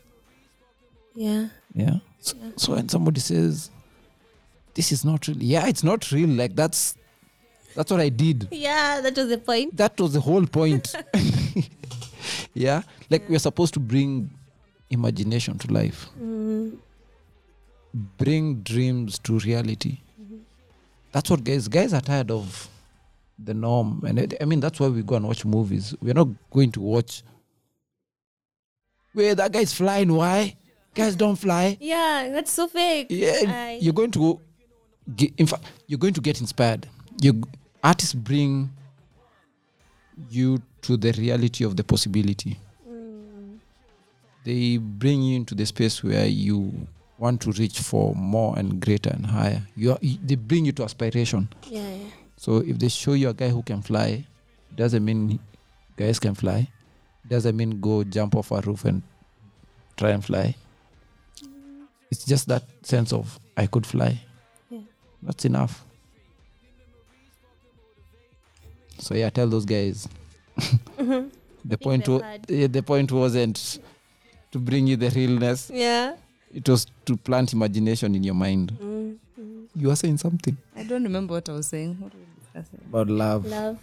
yeah, 1.14 1.48
Yeah. 1.74 1.98
So, 2.20 2.36
so 2.56 2.72
when 2.74 2.88
somebody 2.88 3.20
says 3.20 3.70
this 4.74 4.92
is 4.92 5.04
not 5.04 5.26
real, 5.28 5.36
yeah, 5.42 5.66
it's 5.66 5.82
not 5.84 6.10
real. 6.12 6.28
Like 6.28 6.54
that's 6.56 6.94
that's 7.74 7.90
what 7.90 8.00
I 8.00 8.08
did. 8.10 8.48
yeah. 8.50 9.00
That 9.00 9.16
was 9.16 9.28
the 9.28 9.38
point. 9.38 9.76
That 9.76 9.98
was 10.00 10.12
the 10.12 10.20
whole 10.20 10.46
point. 10.46 10.94
yeah. 12.54 12.82
Like 13.10 13.28
we're 13.28 13.38
supposed 13.38 13.74
to 13.74 13.80
bring 13.80 14.30
imagination 14.90 15.58
to 15.58 15.72
life. 15.72 16.08
Mm, 16.20 16.76
Bring 18.16 18.60
dreams 18.62 19.18
to 19.20 19.38
reality. 19.40 19.98
That's 21.12 21.28
what 21.30 21.44
guys 21.44 21.68
guys 21.68 21.92
are 21.92 22.00
tired 22.00 22.30
of 22.30 22.68
the 23.38 23.52
norm. 23.52 24.02
And 24.06 24.18
it, 24.18 24.34
I 24.40 24.46
mean 24.46 24.60
that's 24.60 24.80
why 24.80 24.88
we 24.88 25.02
go 25.02 25.16
and 25.16 25.26
watch 25.26 25.44
movies. 25.44 25.94
We're 26.00 26.14
not 26.14 26.28
going 26.50 26.72
to 26.72 26.80
watch 26.80 27.22
where 29.12 29.34
that 29.34 29.52
guy's 29.52 29.72
flying. 29.74 30.12
Why? 30.14 30.56
Guys 30.94 31.16
don't 31.16 31.36
fly. 31.36 31.76
yeah, 31.80 32.28
that's 32.32 32.50
so 32.52 32.66
fake. 32.68 33.06
Yeah, 33.10 33.40
I- 33.46 33.78
you're 33.80 33.94
going 33.94 34.10
to 34.12 34.40
in 35.36 35.46
fact, 35.46 35.64
you're 35.86 35.98
going 35.98 36.14
to 36.14 36.20
get 36.20 36.40
inspired. 36.40 36.86
You 37.20 37.42
artists 37.82 38.14
bring 38.14 38.70
you 40.30 40.62
to 40.82 40.96
the 40.96 41.12
reality 41.12 41.64
of 41.64 41.76
the 41.76 41.84
possibility. 41.84 42.58
They 44.44 44.76
bring 44.76 45.22
you 45.22 45.36
into 45.36 45.54
the 45.54 45.64
space 45.66 46.02
where 46.02 46.26
you 46.26 46.86
want 47.18 47.40
to 47.42 47.52
reach 47.52 47.78
for 47.78 48.14
more 48.16 48.58
and 48.58 48.80
greater 48.80 49.10
and 49.10 49.24
higher. 49.24 49.62
You, 49.76 49.92
are, 49.92 49.98
they 50.02 50.34
bring 50.34 50.64
you 50.64 50.72
to 50.72 50.84
aspiration. 50.84 51.48
Yeah, 51.68 51.88
yeah. 51.88 52.08
So 52.36 52.56
if 52.56 52.78
they 52.78 52.88
show 52.88 53.12
you 53.12 53.28
a 53.28 53.34
guy 53.34 53.50
who 53.50 53.62
can 53.62 53.82
fly, 53.82 54.26
doesn't 54.74 55.04
mean 55.04 55.38
guys 55.96 56.18
can 56.18 56.34
fly. 56.34 56.68
Doesn't 57.28 57.56
mean 57.56 57.80
go 57.80 58.02
jump 58.02 58.34
off 58.34 58.50
a 58.50 58.60
roof 58.62 58.84
and 58.84 59.02
try 59.96 60.10
and 60.10 60.24
fly. 60.24 60.56
It's 62.10 62.24
just 62.24 62.48
that 62.48 62.64
sense 62.82 63.12
of 63.12 63.38
I 63.56 63.66
could 63.66 63.86
fly. 63.86 64.20
Yeah. 65.22 65.26
That's 65.26 65.44
enough. 65.44 65.84
So 68.98 69.14
yeah, 69.14 69.30
tell 69.30 69.48
those 69.48 69.64
guys. 69.64 70.08
the 70.96 71.78
point 71.80 72.04
them 72.04 72.20
yeah, 72.48 72.66
the 72.66 72.82
point 72.82 73.10
wasn't 73.10 73.78
to 74.52 74.58
bring 74.58 74.86
you 74.86 74.96
the 74.96 75.10
realness. 75.10 75.70
Yeah. 75.72 76.16
It 76.54 76.68
was 76.68 76.86
to 77.06 77.16
plant 77.16 77.52
imagination 77.52 78.14
in 78.14 78.22
your 78.22 78.34
mind. 78.34 78.72
Mm, 78.80 79.16
You 79.74 79.90
are 79.90 79.96
saying 79.96 80.18
something 80.18 80.56
I 80.76 80.82
don't 80.84 81.02
remember 81.02 81.34
what 81.34 81.48
I 81.48 81.52
was 81.52 81.66
saying. 81.66 81.96
What 81.98 82.12
were 82.12 82.20
we 82.20 82.42
discussing? 82.42 82.80
about 82.88 83.08
love. 83.08 83.46
Love. 83.46 83.78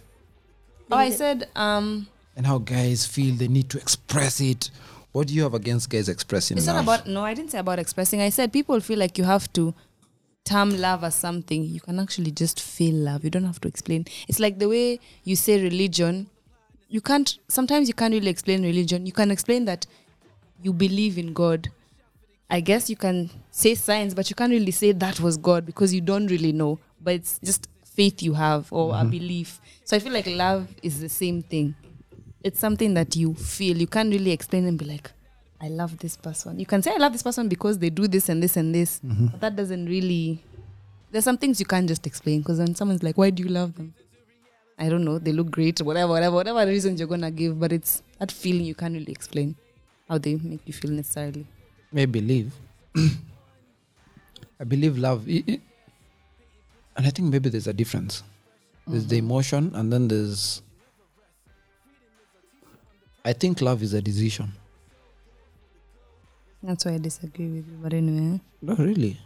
Oh, 0.92 0.96
I 0.96 1.10
said, 1.10 1.48
um, 1.54 2.08
and 2.36 2.46
how 2.46 2.58
guys 2.58 3.06
feel 3.06 3.34
they 3.34 3.48
need 3.48 3.68
to 3.70 3.78
express 3.78 4.40
it. 4.40 4.70
What 5.12 5.26
do 5.26 5.34
you 5.34 5.42
have 5.42 5.54
against 5.54 5.90
guys 5.90 6.08
expressing 6.08 6.56
it's 6.56 6.66
love? 6.66 6.84
not 6.86 7.00
about, 7.00 7.06
no, 7.08 7.22
I 7.24 7.34
didn't 7.34 7.50
say 7.50 7.58
about 7.58 7.78
expressing. 7.80 8.20
I 8.20 8.30
said 8.30 8.52
people 8.52 8.78
feel 8.80 8.98
like 8.98 9.18
you 9.18 9.24
have 9.24 9.52
to 9.54 9.74
term 10.44 10.78
love 10.78 11.04
as 11.04 11.14
something. 11.14 11.64
You 11.64 11.80
can 11.80 11.98
actually 11.98 12.30
just 12.30 12.60
feel 12.60 12.94
love. 12.94 13.24
You 13.24 13.30
don't 13.30 13.44
have 13.44 13.60
to 13.62 13.68
explain. 13.68 14.06
It's 14.28 14.40
like 14.40 14.58
the 14.58 14.68
way 14.68 15.00
you 15.24 15.36
say 15.36 15.62
religion. 15.62 16.28
You 16.88 17.00
can't, 17.00 17.38
sometimes 17.48 17.88
you 17.88 17.94
can't 17.94 18.12
really 18.12 18.30
explain 18.30 18.62
religion. 18.62 19.06
You 19.06 19.12
can 19.12 19.30
explain 19.30 19.64
that 19.66 19.86
you 20.62 20.72
believe 20.72 21.18
in 21.18 21.32
God. 21.32 21.68
I 22.48 22.60
guess 22.60 22.90
you 22.90 22.96
can 22.96 23.30
say 23.50 23.76
science, 23.76 24.12
but 24.12 24.28
you 24.28 24.34
can't 24.34 24.50
really 24.50 24.72
say 24.72 24.92
that 24.92 25.20
was 25.20 25.36
God 25.36 25.64
because 25.64 25.94
you 25.94 26.00
don't 26.00 26.26
really 26.26 26.52
know. 26.52 26.78
But 27.00 27.14
it's 27.14 27.38
just 27.44 27.68
faith 27.84 28.22
you 28.22 28.34
have 28.34 28.72
or 28.72 28.90
a 28.92 28.98
mm-hmm. 28.98 29.10
belief. 29.10 29.60
So 29.84 29.96
I 29.96 30.00
feel 30.00 30.12
like 30.12 30.26
love 30.26 30.68
is 30.82 31.00
the 31.00 31.08
same 31.08 31.42
thing. 31.42 31.74
It's 32.42 32.58
something 32.58 32.94
that 32.94 33.14
you 33.14 33.34
feel. 33.34 33.76
You 33.76 33.86
can't 33.86 34.10
really 34.10 34.32
explain 34.32 34.66
and 34.66 34.78
be 34.78 34.84
like, 34.86 35.12
I 35.60 35.68
love 35.68 35.98
this 35.98 36.16
person. 36.16 36.58
You 36.58 36.66
can 36.66 36.82
say 36.82 36.92
I 36.92 36.96
love 36.96 37.12
this 37.12 37.22
person 37.22 37.48
because 37.48 37.78
they 37.78 37.90
do 37.90 38.08
this 38.08 38.28
and 38.28 38.42
this 38.42 38.56
and 38.56 38.74
this. 38.74 39.00
But 39.02 39.12
mm-hmm. 39.14 39.38
that 39.40 39.56
doesn't 39.56 39.86
really 39.86 40.42
there's 41.10 41.24
some 41.24 41.36
things 41.38 41.58
you 41.58 41.66
can't 41.66 41.88
just 41.88 42.06
explain 42.06 42.40
because 42.40 42.58
when 42.58 42.74
someone's 42.74 43.02
like, 43.02 43.18
Why 43.18 43.30
do 43.30 43.42
you 43.42 43.48
love 43.48 43.74
them? 43.74 43.94
I 44.78 44.88
don't 44.88 45.04
know, 45.04 45.18
they 45.18 45.32
look 45.32 45.50
great, 45.50 45.80
whatever, 45.82 46.12
whatever, 46.12 46.36
whatever 46.36 46.64
reasons 46.66 47.00
you're 47.00 47.08
gonna 47.08 47.30
give, 47.30 47.60
but 47.60 47.72
it's 47.72 48.02
that 48.18 48.32
feeling 48.32 48.64
you 48.64 48.74
can't 48.74 48.94
really 48.94 49.12
explain 49.12 49.54
how 50.08 50.16
they 50.16 50.36
make 50.36 50.60
you 50.64 50.72
feel 50.72 50.90
necessarily. 50.90 51.46
May 51.92 52.06
believe. 52.06 52.52
I 54.60 54.64
believe 54.64 54.96
love, 54.96 55.26
and 55.28 55.60
I 56.96 57.10
think 57.10 57.30
maybe 57.30 57.50
there's 57.50 57.66
a 57.66 57.72
difference. 57.72 58.22
There's 58.86 59.06
the 59.06 59.16
mm-hmm. 59.18 59.26
emotion, 59.26 59.72
and 59.74 59.92
then 59.92 60.08
there's. 60.08 60.62
I 63.24 63.32
think 63.34 63.60
love 63.60 63.82
is 63.82 63.92
a 63.94 64.00
decision. 64.02 64.52
That's 66.62 66.84
why 66.84 66.92
I 66.94 66.98
disagree 66.98 67.48
with 67.48 67.68
you. 67.68 67.78
But 67.82 67.94
anyway. 67.94 68.40
No, 68.62 68.74
really. 68.74 69.16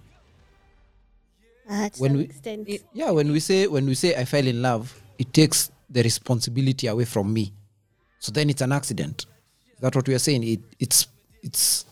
Uh, 1.69 1.89
to 1.89 2.01
When 2.01 2.11
some 2.11 2.19
we- 2.19 2.25
extent. 2.25 2.69
Yeah, 2.93 3.11
when 3.11 3.33
we 3.33 3.41
say 3.41 3.67
when 3.67 3.87
we 3.87 3.95
say 3.95 4.15
I 4.15 4.25
fell 4.25 4.47
in 4.47 4.63
love, 4.63 5.01
it 5.19 5.33
takes 5.33 5.71
the 5.91 6.03
responsibility 6.03 6.87
away 6.87 7.05
from 7.07 7.33
me. 7.33 7.53
So 8.21 8.31
then 8.33 8.51
it's 8.51 8.61
an 8.63 8.73
accident. 8.73 9.27
Is 9.75 9.81
that 9.81 9.95
what 9.97 10.07
we 10.07 10.15
are 10.15 10.19
saying? 10.19 10.45
It 10.45 10.61
it's 10.79 11.09
it's 11.43 11.87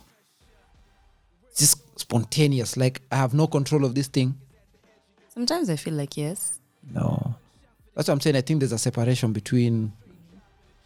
just 1.57 1.79
spontaneous. 1.99 2.77
Like 2.77 3.01
I 3.11 3.17
have 3.17 3.35
no 3.35 3.47
control 3.47 3.85
of 3.85 3.95
this 3.95 4.09
thing. 4.09 4.39
Sometimes 5.35 5.71
I 5.71 5.77
feel 5.77 5.95
like 5.95 6.17
yes. 6.17 6.61
No. 6.93 7.35
That's 7.95 8.09
what 8.09 8.15
I'm 8.15 8.21
saying. 8.21 8.37
I 8.37 8.41
think 8.43 8.61
there's 8.61 8.73
a 8.73 8.79
separation 8.79 9.33
between 9.33 9.93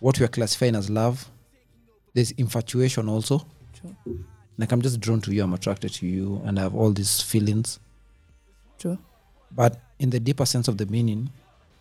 what 0.01 0.19
we 0.19 0.25
are 0.25 0.29
classifying 0.29 0.75
as 0.77 0.89
love. 0.91 1.29
There's 2.15 2.31
infatuation 2.33 3.09
also. 3.09 3.45
True. 3.81 4.25
Like 4.59 4.73
I'm 4.73 4.81
just 4.81 5.01
drawn 5.01 5.21
to 5.23 5.33
you, 5.33 5.43
I'm 5.43 5.53
attracted 5.53 5.93
to 5.95 6.07
you, 6.07 6.41
and 6.45 6.59
I 6.59 6.63
have 6.63 6.75
all 6.75 6.91
these 6.91 7.21
feelings. 7.21 7.79
True. 8.79 8.99
But 9.51 9.79
in 9.99 10.11
the 10.11 10.21
deeper 10.21 10.47
sense 10.47 10.69
of 10.69 10.79
the 10.79 10.87
meaning, 10.87 11.31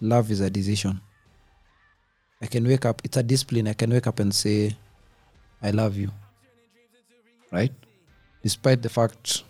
love 0.02 0.32
is 0.32 0.42
a 0.42 0.50
decision. 0.50 1.02
I 2.42 2.48
can 2.48 2.68
wake 2.68 2.86
up, 2.86 3.02
it's 3.04 3.18
a 3.18 3.24
discipline. 3.24 3.68
I 3.68 3.74
can 3.74 3.90
wake 3.90 4.08
up 4.08 4.20
and 4.20 4.34
say, 4.34 4.76
I 5.62 5.72
love 5.72 5.96
you. 5.96 6.12
Right? 7.52 7.72
Despite 8.44 8.82
the 8.82 8.90
fact 8.90 9.44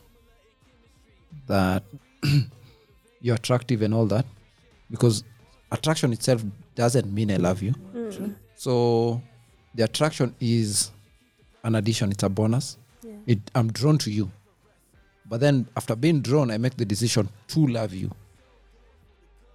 that 1.48 1.84
you're 3.22 3.36
attractive 3.36 3.82
and 3.82 3.94
all 3.94 4.06
that, 4.08 4.26
because 4.90 5.24
attraction 5.72 6.14
itself 6.14 6.44
doesn't 6.76 7.12
mean 7.12 7.32
I 7.32 7.38
love 7.38 7.62
you. 7.62 7.74
So 8.56 9.22
the 9.74 9.84
attraction 9.84 10.36
is 10.40 10.92
an 11.64 11.76
addition, 11.76 12.12
it's 12.12 12.24
a 12.24 12.30
bonus. 12.30 12.78
It, 13.28 13.40
I'm 13.56 13.72
drawn 13.72 13.98
to 14.00 14.12
you. 14.12 14.32
But 15.28 15.40
then 15.40 15.68
after 15.76 15.96
being 15.96 16.22
drawn, 16.22 16.52
I 16.52 16.58
make 16.58 16.78
the 16.78 16.86
decision 16.86 17.30
to 17.50 17.68
love 17.68 17.94
you. 17.94 18.12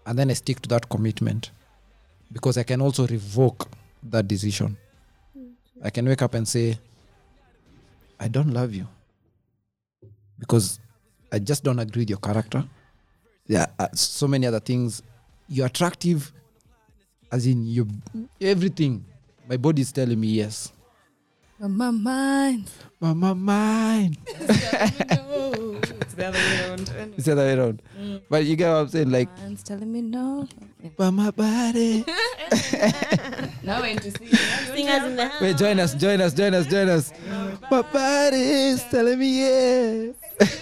and 0.06 0.18
then 0.18 0.28
I 0.30 0.34
stick 0.34 0.60
to 0.62 0.68
that 0.70 0.88
commitment 0.88 1.52
because 2.32 2.58
I 2.58 2.64
can 2.64 2.80
also 2.80 3.06
revoke 3.06 3.68
that 4.02 4.26
decision. 4.26 4.76
Mm-hmm. 5.38 5.84
I 5.86 5.90
can 5.90 6.06
wake 6.06 6.22
up 6.22 6.34
and 6.34 6.46
say, 6.48 6.78
I 8.18 8.28
don't 8.28 8.52
love 8.52 8.74
you 8.74 8.88
because 10.38 10.80
I 11.32 11.38
just 11.38 11.62
don't 11.64 11.78
agree 11.78 12.02
with 12.02 12.10
your 12.10 12.18
character. 12.18 12.64
There 13.46 13.66
are 13.78 13.90
so 13.94 14.26
many 14.26 14.46
other 14.48 14.60
things. 14.60 15.02
You're 15.48 15.66
attractive, 15.66 16.32
as 17.30 17.46
in 17.46 17.66
you, 17.66 17.86
everything. 18.40 19.04
My 19.48 19.56
body 19.56 19.82
is 19.82 19.92
telling 19.92 20.18
me 20.18 20.28
yes. 20.28 20.72
But 21.60 21.68
my 21.68 21.90
mind. 21.90 22.70
Mama 23.00 23.34
mine. 23.34 24.16
it's 24.26 26.14
the 26.14 26.26
other 26.28 26.38
way 26.38 26.68
around. 26.68 26.92
It's 27.18 27.26
the 27.26 27.32
other 27.32 27.42
way 27.42 27.52
around. 27.52 27.82
Mm. 28.00 28.22
But 28.30 28.46
you 28.46 28.56
get 28.56 28.70
what 28.70 28.76
I'm 28.76 28.88
saying? 28.88 29.10
Like, 29.10 29.28
my 29.36 29.42
Mind's 29.44 29.62
telling 29.62 29.92
me 29.92 30.00
no. 30.00 30.48
mama 30.98 31.30
body. 31.32 32.02
Now 33.62 33.82
we're 33.82 33.88
into 33.88 34.10
singing. 34.10 34.34
Singers 34.74 35.04
in 35.04 35.16
the 35.16 35.28
house. 35.28 35.40
Wait, 35.42 35.56
join 35.58 35.78
us, 35.78 35.94
join 35.94 36.18
us, 36.22 36.32
join 36.32 36.54
us, 36.54 36.66
join 36.66 36.88
us. 36.88 37.12
My 37.70 37.82
body 37.82 38.40
is 38.40 38.82
telling 38.84 39.18
me 39.18 39.40
yes. 39.40 40.14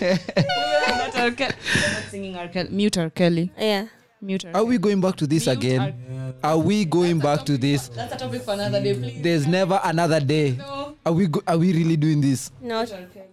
not 0.03 1.17
R. 1.17 1.31
Kelly. 1.31 1.55
Not 1.93 2.03
singing 2.11 2.37
R. 2.37 2.49
Kelly. 2.49 2.71
Mute 2.71 2.99
R. 2.99 3.11
Kelly. 3.11 3.53
Yeah. 3.57 3.87
Mute 4.21 4.45
R. 4.47 4.57
Are 4.57 4.65
we 4.65 4.79
going 4.79 5.01
back 5.01 5.17
to 5.17 5.27
this 5.27 5.47
Mute 5.47 5.57
again? 5.57 6.35
Are 6.43 6.59
we 6.59 6.85
going 6.85 7.19
back 7.19 7.45
to 7.47 7.57
this? 7.57 7.89
That's 7.89 8.15
a 8.15 8.19
topic 8.19 8.43
for 8.43 8.55
another 8.55 8.83
day, 8.83 8.95
please. 8.95 9.23
There's 9.23 9.47
never 9.47 9.81
another 9.85 10.21
day. 10.21 10.57
No. 10.59 10.97
Are 11.07 11.13
we 11.13 11.27
go- 11.27 11.43
are 11.47 11.57
we 11.59 11.73
really 11.73 11.97
doing 11.97 12.21
this? 12.21 12.51
No. 12.61 12.79
R. 12.81 12.87
Kelly. 12.87 13.27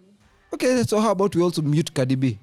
Okay, 0.54 0.84
so 0.84 1.00
how 1.00 1.12
about 1.12 1.36
we 1.36 1.42
also 1.42 1.62
mute 1.62 1.94
Cardi 1.94 2.16
B? 2.16 2.40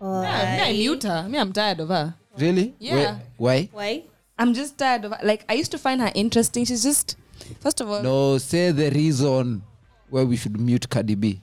Yeah, 0.00 0.56
me, 0.56 0.62
I 0.62 0.72
mute 0.72 1.02
her. 1.04 1.28
Me, 1.28 1.38
I'm 1.38 1.52
tired 1.52 1.80
of 1.80 1.88
her. 1.88 2.14
Really? 2.36 2.74
Yeah. 2.78 3.18
Why? 3.36 3.68
Why? 3.72 4.02
I'm 4.38 4.52
just 4.54 4.76
tired 4.78 5.04
of 5.04 5.12
her. 5.12 5.18
Like, 5.24 5.44
I 5.48 5.52
used 5.54 5.70
to 5.72 5.78
find 5.78 6.00
her 6.00 6.10
interesting. 6.14 6.64
She's 6.64 6.82
just, 6.82 7.16
first 7.60 7.80
of 7.80 7.88
all, 7.88 8.02
No, 8.02 8.38
say 8.38 8.72
the 8.72 8.90
reason 8.90 9.62
why 10.10 10.24
we 10.24 10.36
should 10.36 10.58
mute 10.58 10.88
Cardi 10.88 11.14
B 11.14 11.40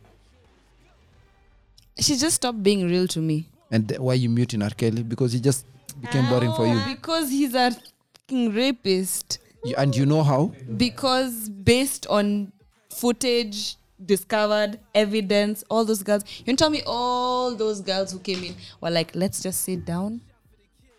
she 1.98 2.16
just 2.16 2.38
stopped 2.38 2.64
being 2.64 2.88
real 2.88 3.08
to 3.08 3.20
me. 3.20 3.46
and 3.72 3.94
why 4.00 4.14
you 4.14 4.30
muting 4.30 4.62
R. 4.62 4.70
Kelly 4.70 5.04
because 5.04 5.34
he 5.34 5.40
just 5.40 5.66
became 6.02 6.28
boring 6.30 6.54
for 6.54 6.66
you. 6.68 6.74
Oh, 6.80 6.86
because 6.88 7.30
he's 7.30 7.54
a 7.56 7.72
fucking 7.72 8.54
rapist. 8.54 9.40
You- 9.66 9.76
And 9.78 9.96
you 9.96 10.06
know 10.06 10.24
how? 10.24 10.54
Because 10.78 11.50
based 11.50 12.08
on 12.08 12.52
footage 12.90 13.76
discovered, 14.06 14.80
evidence, 14.96 15.64
all 15.70 15.84
those 15.86 16.04
girls, 16.04 16.24
you 16.46 16.56
tell 16.56 16.70
me 16.70 16.82
all 16.86 17.54
those 17.56 17.82
girls 17.82 18.12
who 18.14 18.20
came 18.20 18.44
in 18.44 18.56
were 18.82 18.90
like, 18.90 19.12
let's 19.14 19.42
just 19.44 19.62
sit 19.62 19.86
down. 19.86 20.22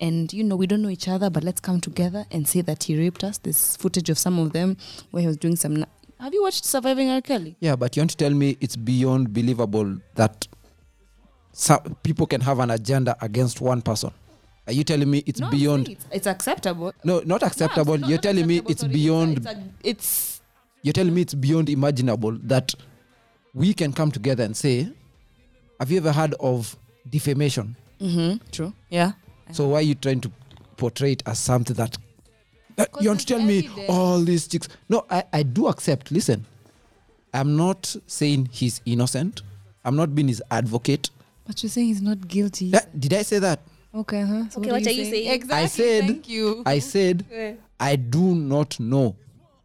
And 0.02 0.32
you 0.32 0.44
know, 0.44 0.56
we 0.56 0.66
don't 0.66 0.82
know 0.82 0.88
each 0.90 1.08
other, 1.08 1.28
but 1.30 1.42
let's 1.44 1.60
come 1.60 1.80
together 1.80 2.24
and 2.30 2.46
say 2.48 2.60
that 2.62 2.84
he 2.84 2.98
raped 2.98 3.22
us. 3.24 3.38
There's 3.38 3.76
footage 3.76 4.08
of 4.10 4.18
some 4.18 4.38
of 4.38 4.52
them 4.52 4.76
where 5.10 5.20
he 5.22 5.26
was 5.26 5.36
doing 5.36 5.56
some. 5.56 5.76
Na- 5.76 5.86
Have 6.18 6.32
you 6.34 6.42
watched 6.42 6.64
Surviving 6.64 7.08
R. 7.10 7.20
Kelly? 7.22 7.56
Yeah, 7.60 7.76
but 7.76 7.96
you 7.96 8.00
want 8.02 8.10
to 8.12 8.16
tell 8.16 8.30
me 8.32 8.56
it's 8.60 8.76
beyond 8.76 9.32
believable 9.32 9.98
that 10.16 10.46
some 11.52 11.96
people 12.02 12.26
can 12.26 12.40
have 12.42 12.58
an 12.60 12.70
agenda 12.70 13.16
against 13.20 13.60
one 13.60 13.82
person? 13.82 14.10
Are 14.70 14.72
you 14.72 14.84
telling 14.84 15.10
me 15.10 15.24
it's 15.26 15.40
No, 15.40 15.50
beyond? 15.50 15.88
It's, 15.88 16.06
it's 16.12 16.26
acceptable. 16.28 16.92
No, 17.02 17.20
not 17.26 17.42
acceptable. 17.42 17.98
No, 17.98 18.06
You're 18.06 18.18
not 18.18 18.22
telling 18.22 18.46
me 18.46 18.62
it's 18.68 18.82
sorry. 18.82 18.92
beyond. 18.92 19.38
It's, 19.38 19.46
a- 19.46 19.64
it's 19.82 20.40
You're 20.82 20.92
telling 20.92 21.12
me 21.12 21.22
it's 21.22 21.34
beyond 21.34 21.68
imaginable 21.68 22.38
that 22.44 22.72
we 23.52 23.74
can 23.74 23.92
come 23.92 24.12
together 24.12 24.44
and 24.44 24.56
say, 24.56 24.88
"Have 25.80 25.90
you 25.90 25.96
ever 25.98 26.12
heard 26.12 26.34
of 26.38 26.76
defamation?" 27.08 27.74
mm-hmm, 28.00 28.36
true. 28.52 28.72
Yeah. 28.90 29.12
So 29.50 29.66
why 29.66 29.78
are 29.80 29.82
you 29.82 29.96
trying 29.96 30.20
to 30.20 30.30
portray 30.76 31.12
it 31.12 31.24
as 31.26 31.40
something 31.40 31.74
that, 31.74 31.98
that 32.76 32.92
'Cause 32.92 33.02
you 33.02 33.10
want 33.10 33.20
to 33.20 33.26
tell 33.26 33.42
me 33.42 33.68
all 33.88 34.20
these 34.20 34.46
chicks? 34.46 34.68
No, 34.88 35.04
I, 35.10 35.24
I 35.32 35.42
do 35.42 35.66
accept. 35.66 36.12
Listen, 36.12 36.46
I'm 37.34 37.56
not 37.56 37.96
saying 38.06 38.50
he's 38.52 38.80
innocent. 38.86 39.42
I'm 39.84 39.96
not 39.96 40.14
being 40.14 40.28
his 40.28 40.40
advocate. 40.52 41.10
But 41.44 41.60
you're 41.64 41.70
saying 41.70 41.88
he's 41.88 42.02
not 42.02 42.28
guilty. 42.28 42.66
Yeah, 42.66 42.84
did 42.96 43.12
I 43.14 43.22
say 43.22 43.40
that? 43.40 43.58
Okay, 43.94 44.20
huh? 44.22 44.48
So 44.50 44.60
Okay, 44.60 44.70
what, 44.70 44.80
what 44.80 44.86
are 44.86 44.88
are 44.88 44.92
you 44.92 45.02
you 45.04 45.10
saying? 45.10 45.24
saying? 45.24 45.34
Exactly. 45.34 45.64
I 45.64 45.66
said- 45.66 46.04
Thank 46.06 46.28
you. 46.28 46.62
I 46.66 46.78
said 46.78 47.24
Yeah. 47.30 47.52
I 47.80 47.96
do 47.96 48.34
not 48.34 48.78
know 48.78 49.16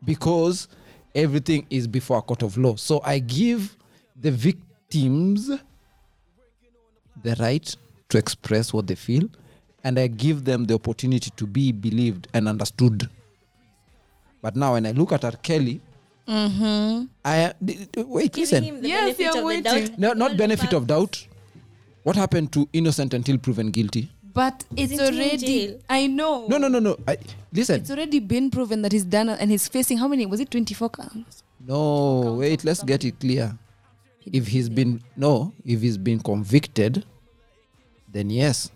because 0.03 0.67
everything 1.13 1.65
is 1.69 1.87
before 1.87 2.17
a 2.17 2.21
court 2.21 2.41
of 2.43 2.57
law. 2.57 2.75
So 2.75 3.01
I 3.03 3.19
give 3.19 3.75
the 4.19 4.31
victims 4.31 5.49
the 7.23 7.35
right 7.39 7.75
to 8.09 8.17
express 8.17 8.73
what 8.73 8.87
they 8.87 8.95
feel 8.95 9.27
and 9.83 9.99
I 9.99 10.07
give 10.07 10.45
them 10.45 10.65
the 10.65 10.73
opportunity 10.75 11.31
to 11.35 11.45
be 11.47 11.71
believed 11.71 12.27
and 12.33 12.47
understood. 12.47 13.09
But 14.41 14.55
now 14.55 14.73
when 14.73 14.85
I 14.85 14.91
look 14.91 15.11
at 15.11 15.23
R. 15.25 15.31
Kelly, 15.33 15.81
mm-hmm. 16.27 17.05
I 17.23 17.53
d- 17.63 17.87
d- 17.91 18.03
wait, 18.03 18.33
Giving 18.33 18.41
listen. 18.41 18.63
him 18.63 18.81
the 18.81 18.87
Yes, 18.89 19.01
benefit 19.01 19.19
you're 19.21 19.29
of 19.29 19.35
the 19.39 19.45
waiting. 19.45 19.87
doubt. 19.89 19.99
No, 19.99 20.13
not 20.13 20.37
benefit 20.37 20.73
of 20.73 20.87
doubt. 20.87 21.27
What 22.03 22.15
happened 22.15 22.51
to 22.53 22.69
innocent 22.73 23.13
until 23.13 23.37
proven 23.39 23.71
guilty? 23.71 24.11
But 24.35 24.65
it's 24.75 24.91
Isn't 24.91 24.99
he 24.99 25.07
in 25.07 25.21
already. 25.23 25.37
jail? 25.67 25.79
I 25.89 26.07
know. 26.07 26.45
No, 26.47 26.57
no, 26.57 26.67
no, 26.67 26.79
no. 26.79 26.97
I, 27.07 27.17
listen. 27.53 27.79
It's 27.81 27.89
already 27.89 28.19
been 28.19 28.51
proven 28.51 28.81
that 28.83 28.91
he's 28.91 29.05
done 29.05 29.29
it 29.29 29.39
and 29.39 29.49
he's 29.49 29.67
facing 29.67 29.97
how 29.97 30.07
many? 30.09 30.25
Was 30.25 30.41
it 30.41 30.51
24 30.51 30.89
counts? 30.89 31.41
No, 31.65 32.35
wait, 32.39 32.63
let's 32.65 32.83
get 32.83 33.03
it 33.05 33.19
clear. 33.19 33.57
If 34.31 34.47
he's 34.47 34.67
been 34.69 35.01
no, 35.15 35.53
if 35.65 35.81
he's 35.81 35.97
been 35.97 36.19
convicted, 36.19 37.05
then 38.11 38.29
yes, 38.29 38.71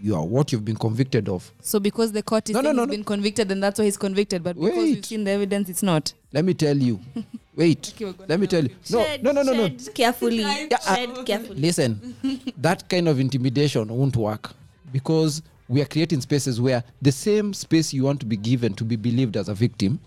you 0.00 0.14
are 0.16 0.24
what 0.24 0.50
you've 0.50 0.64
been 0.64 0.76
convicted 0.76 1.28
of. 1.28 1.52
So 1.60 1.78
because 1.78 2.12
the 2.12 2.22
court 2.22 2.48
is 2.48 2.54
No, 2.54 2.60
no, 2.62 2.72
no, 2.72 2.82
he's 2.82 2.86
no. 2.88 2.92
been 2.92 3.04
convicted, 3.04 3.48
then 3.48 3.60
that's 3.60 3.78
why 3.78 3.84
he's 3.84 3.96
convicted. 3.98 4.42
But 4.42 4.56
because 4.58 4.74
we've 4.76 5.04
seen 5.04 5.24
the 5.24 5.32
evidence, 5.32 5.68
it's 5.68 5.82
not. 5.82 6.12
Let 6.32 6.44
me 6.44 6.54
tell 6.54 6.76
you. 6.76 7.00
Wait. 7.54 7.92
Okay, 8.00 8.14
Let 8.28 8.40
me 8.40 8.46
tell 8.46 8.64
you. 8.64 8.70
No, 8.90 9.04
Tread- 9.04 9.22
no, 9.22 9.32
no, 9.32 9.42
no, 9.42 9.52
no. 9.52 9.68
tread 9.68 9.94
carefully. 9.94 10.38
Yeah, 10.38 10.68
uh, 10.86 10.96
Tread 10.96 11.26
carefully. 11.26 11.60
Listen, 11.60 12.16
that 12.56 12.88
kind 12.88 13.08
of 13.08 13.20
intimidation 13.20 13.88
won't 13.88 14.16
work 14.16 14.52
because 14.92 15.42
we 15.68 15.80
are 15.80 15.86
creating 15.86 16.20
spaces 16.20 16.60
where 16.60 16.84
the 17.00 17.12
same 17.12 17.54
space 17.54 17.92
you 17.92 18.04
want 18.04 18.20
to 18.20 18.26
be 18.26 18.36
given 18.36 18.74
to 18.74 18.84
be 18.84 18.96
believed 18.96 19.36
as 19.36 19.48
a 19.48 19.54
victim, 19.54 19.98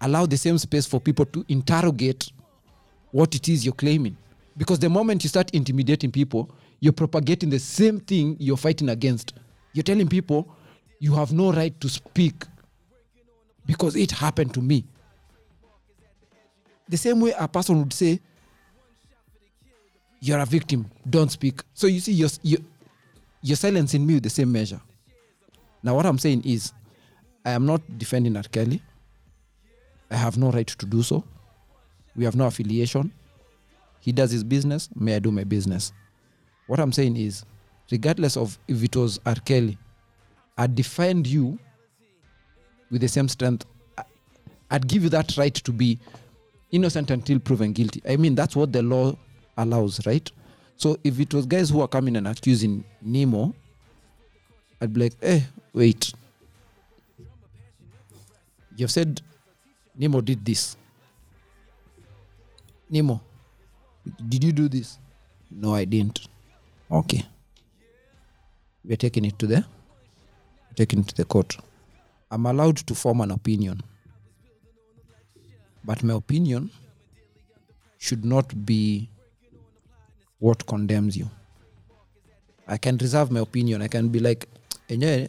allow 0.00 0.26
the 0.26 0.36
same 0.36 0.58
space 0.58 0.86
for 0.86 1.00
people 1.00 1.24
to 1.26 1.44
interrogate 1.48 2.30
what 3.12 3.34
it 3.34 3.48
is 3.48 3.64
you're 3.64 3.74
claiming. 3.74 4.16
Because 4.56 4.78
the 4.78 4.88
moment 4.88 5.22
you 5.22 5.28
start 5.28 5.50
intimidating 5.54 6.10
people, 6.10 6.50
you're 6.80 6.92
propagating 6.92 7.50
the 7.50 7.58
same 7.58 8.00
thing 8.00 8.36
you're 8.38 8.56
fighting 8.56 8.88
against. 8.88 9.34
You're 9.72 9.82
telling 9.82 10.08
people 10.08 10.48
you 10.98 11.14
have 11.14 11.32
no 11.32 11.52
right 11.52 11.78
to 11.80 11.88
speak 11.88 12.44
because 13.66 13.96
it 13.96 14.10
happened 14.10 14.54
to 14.54 14.62
me. 14.62 14.84
The 16.88 16.96
same 16.96 17.20
way 17.20 17.34
a 17.38 17.48
person 17.48 17.78
would 17.78 17.92
say, 17.92 18.20
you're 20.20 20.38
a 20.38 20.46
victim, 20.46 20.90
don't 21.08 21.30
speak. 21.30 21.60
So 21.74 21.86
you 21.86 22.00
see, 22.00 22.12
you're, 22.12 22.30
you're, 22.42 22.60
you're 23.42 23.56
silencing 23.56 24.06
me 24.06 24.14
with 24.14 24.22
the 24.22 24.30
same 24.30 24.50
measure. 24.52 24.80
Now, 25.82 25.94
what 25.94 26.06
I'm 26.06 26.18
saying 26.18 26.42
is, 26.44 26.72
I 27.44 27.50
am 27.52 27.64
not 27.66 27.80
defending 27.98 28.36
R. 28.36 28.42
Kelly. 28.44 28.82
I 30.10 30.16
have 30.16 30.36
no 30.36 30.50
right 30.50 30.66
to 30.66 30.86
do 30.86 31.02
so. 31.02 31.24
We 32.16 32.24
have 32.24 32.34
no 32.36 32.46
affiliation. 32.46 33.12
He 34.00 34.12
does 34.12 34.30
his 34.30 34.44
business, 34.44 34.88
may 34.94 35.16
I 35.16 35.18
do 35.18 35.30
my 35.30 35.44
business. 35.44 35.92
What 36.66 36.80
I'm 36.80 36.92
saying 36.92 37.16
is, 37.16 37.44
regardless 37.90 38.36
of 38.36 38.58
if 38.68 38.82
it 38.82 38.96
was 38.96 39.20
R. 39.26 39.34
Kelly, 39.44 39.78
I'd 40.58 40.74
defend 40.74 41.26
you 41.26 41.58
with 42.90 43.00
the 43.00 43.08
same 43.08 43.28
strength. 43.28 43.66
I- 43.98 44.04
I'd 44.70 44.88
give 44.88 45.02
you 45.02 45.08
that 45.10 45.36
right 45.36 45.54
to 45.54 45.72
be 45.72 45.98
innocent 46.70 47.10
until 47.10 47.38
proven 47.38 47.72
guilty. 47.72 48.02
I 48.08 48.16
mean, 48.16 48.34
that's 48.34 48.56
what 48.56 48.72
the 48.72 48.82
law 48.82 49.16
allows, 49.56 50.04
right? 50.06 50.30
So 50.76 50.96
if 51.02 51.18
it 51.18 51.32
was 51.32 51.46
guys 51.46 51.70
who 51.70 51.80
are 51.80 51.88
coming 51.88 52.16
and 52.16 52.28
accusing 52.28 52.84
Nemo, 53.00 53.54
I'd 54.80 54.92
be 54.92 55.00
like, 55.02 55.14
eh, 55.22 55.40
wait. 55.72 56.12
You've 58.76 58.90
said 58.90 59.22
Nemo 59.96 60.20
did 60.20 60.44
this. 60.44 60.76
Nemo, 62.90 63.20
did 64.28 64.44
you 64.44 64.52
do 64.52 64.68
this? 64.68 64.98
No, 65.50 65.74
I 65.74 65.84
didn't. 65.84 66.28
Okay. 66.90 67.24
We're 68.84 68.96
taking 68.96 69.24
it 69.24 69.38
to 69.40 69.46
the 69.46 69.64
taking 70.76 71.00
it 71.00 71.08
to 71.08 71.14
the 71.16 71.24
court. 71.24 71.56
I'm 72.30 72.46
allowed 72.46 72.76
to 72.76 72.94
form 72.94 73.22
an 73.22 73.30
opinion. 73.30 73.80
But 75.84 76.02
my 76.02 76.14
opinion 76.14 76.70
should 77.98 78.24
not 78.24 78.66
be 78.66 79.08
what 80.40 80.66
condemns 80.66 81.16
you. 81.16 81.28
I 82.68 82.78
can 82.78 82.96
reserve 82.98 83.30
my 83.30 83.40
opinion. 83.40 83.82
I 83.82 83.88
can 83.88 84.08
be 84.08 84.20
like, 84.20 84.46
enyewe 84.88 85.28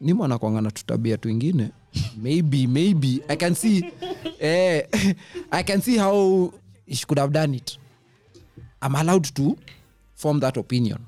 ni 0.00 0.12
mwana 0.12 0.38
kwangana 0.38 0.70
tutabia 0.70 1.16
twingine 1.16 1.70
maybe 2.22 2.66
maybe 2.66 3.22
i 3.28 3.36
can 3.36 3.54
see 3.54 3.84
eh, 4.40 4.86
i 5.50 5.62
can 5.64 5.80
see 5.82 5.98
how 5.98 6.52
she 6.92 7.06
could 7.06 7.18
have 7.18 7.32
done 7.32 7.56
it 7.56 7.78
i'm 8.82 8.94
allowed 8.94 9.34
to 9.34 9.56
form 10.14 10.40
that 10.40 10.56
opinion 10.56 10.98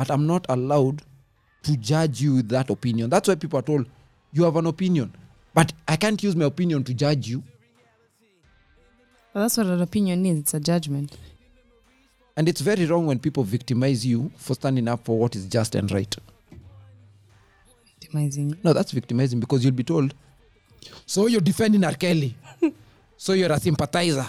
but 0.00 0.10
I'm 0.10 0.26
not 0.26 0.46
allowed 0.48 1.02
to 1.64 1.76
judge 1.76 2.22
you 2.22 2.36
with 2.36 2.48
that 2.48 2.70
opinion. 2.70 3.10
That's 3.10 3.28
why 3.28 3.34
people 3.34 3.58
are 3.58 3.62
told 3.62 3.86
you 4.32 4.44
have 4.44 4.56
an 4.56 4.64
opinion, 4.64 5.12
but 5.52 5.74
I 5.86 5.96
can't 5.96 6.22
use 6.22 6.34
my 6.34 6.46
opinion 6.46 6.84
to 6.84 6.94
judge 6.94 7.28
you. 7.28 7.42
But 9.32 9.40
that's 9.42 9.56
what 9.56 9.66
an 9.66 9.80
opinion 9.80 10.26
is. 10.26 10.38
It's 10.40 10.54
a 10.54 10.60
judgment. 10.60 11.16
And 12.36 12.48
it's 12.48 12.60
very 12.60 12.86
wrong 12.86 13.06
when 13.06 13.18
people 13.18 13.42
victimize 13.44 14.04
you 14.06 14.30
for 14.36 14.54
standing 14.54 14.88
up 14.88 15.04
for 15.04 15.18
what 15.18 15.36
is 15.36 15.46
just 15.46 15.74
and 15.74 15.90
right. 15.92 16.14
Victimizing. 18.00 18.56
No, 18.64 18.72
that's 18.72 18.92
victimizing 18.92 19.40
because 19.40 19.64
you'll 19.64 19.74
be 19.74 19.84
told, 19.84 20.14
so 21.06 21.26
you're 21.26 21.40
defending 21.40 21.84
R. 21.84 21.94
Kelly. 21.94 22.34
so 23.16 23.34
you're 23.34 23.52
a 23.52 23.60
sympathizer. 23.60 24.26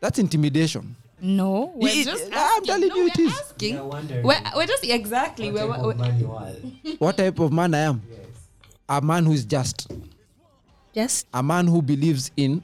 That's 0.00 0.18
intimidation. 0.18 0.94
No, 1.20 1.72
we're 1.74 1.88
It- 1.92 2.04
just 2.06 2.28
I'm 2.32 2.64
telling 2.64 2.88
no, 2.88 2.96
you 2.96 3.06
it 3.06 3.18
is. 3.18 3.26
we're 3.32 3.38
asking. 3.40 3.74
You're 3.74 4.22
We're, 4.22 4.40
we're 4.56 4.66
just 4.66 4.84
exactly. 4.84 5.50
what 5.50 5.68
We're, 5.68 5.74
type 5.74 5.82
we're, 5.84 5.90
of 5.92 5.98
man 5.98 6.20
you 6.20 6.32
are. 6.32 6.50
what 6.98 7.16
type 7.16 7.38
of 7.38 7.52
man 7.52 7.74
I 7.74 7.78
am? 7.80 8.02
A 8.88 9.00
man 9.00 9.24
who 9.26 9.32
is 9.32 9.44
just. 9.44 9.90
Yes. 10.92 11.24
A 11.32 11.42
man 11.42 11.66
who 11.66 11.82
believes 11.82 12.30
in 12.36 12.62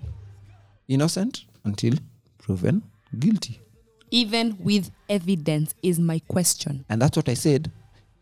innocent 0.88 1.44
until 1.64 1.94
proven 2.38 2.82
guilty. 3.18 3.60
even 4.10 4.56
with 4.60 4.90
evidence 5.08 5.74
is 5.82 5.98
my 5.98 6.20
question. 6.28 6.84
And 6.88 7.02
that's 7.02 7.16
what 7.16 7.28
I 7.28 7.34
said. 7.34 7.70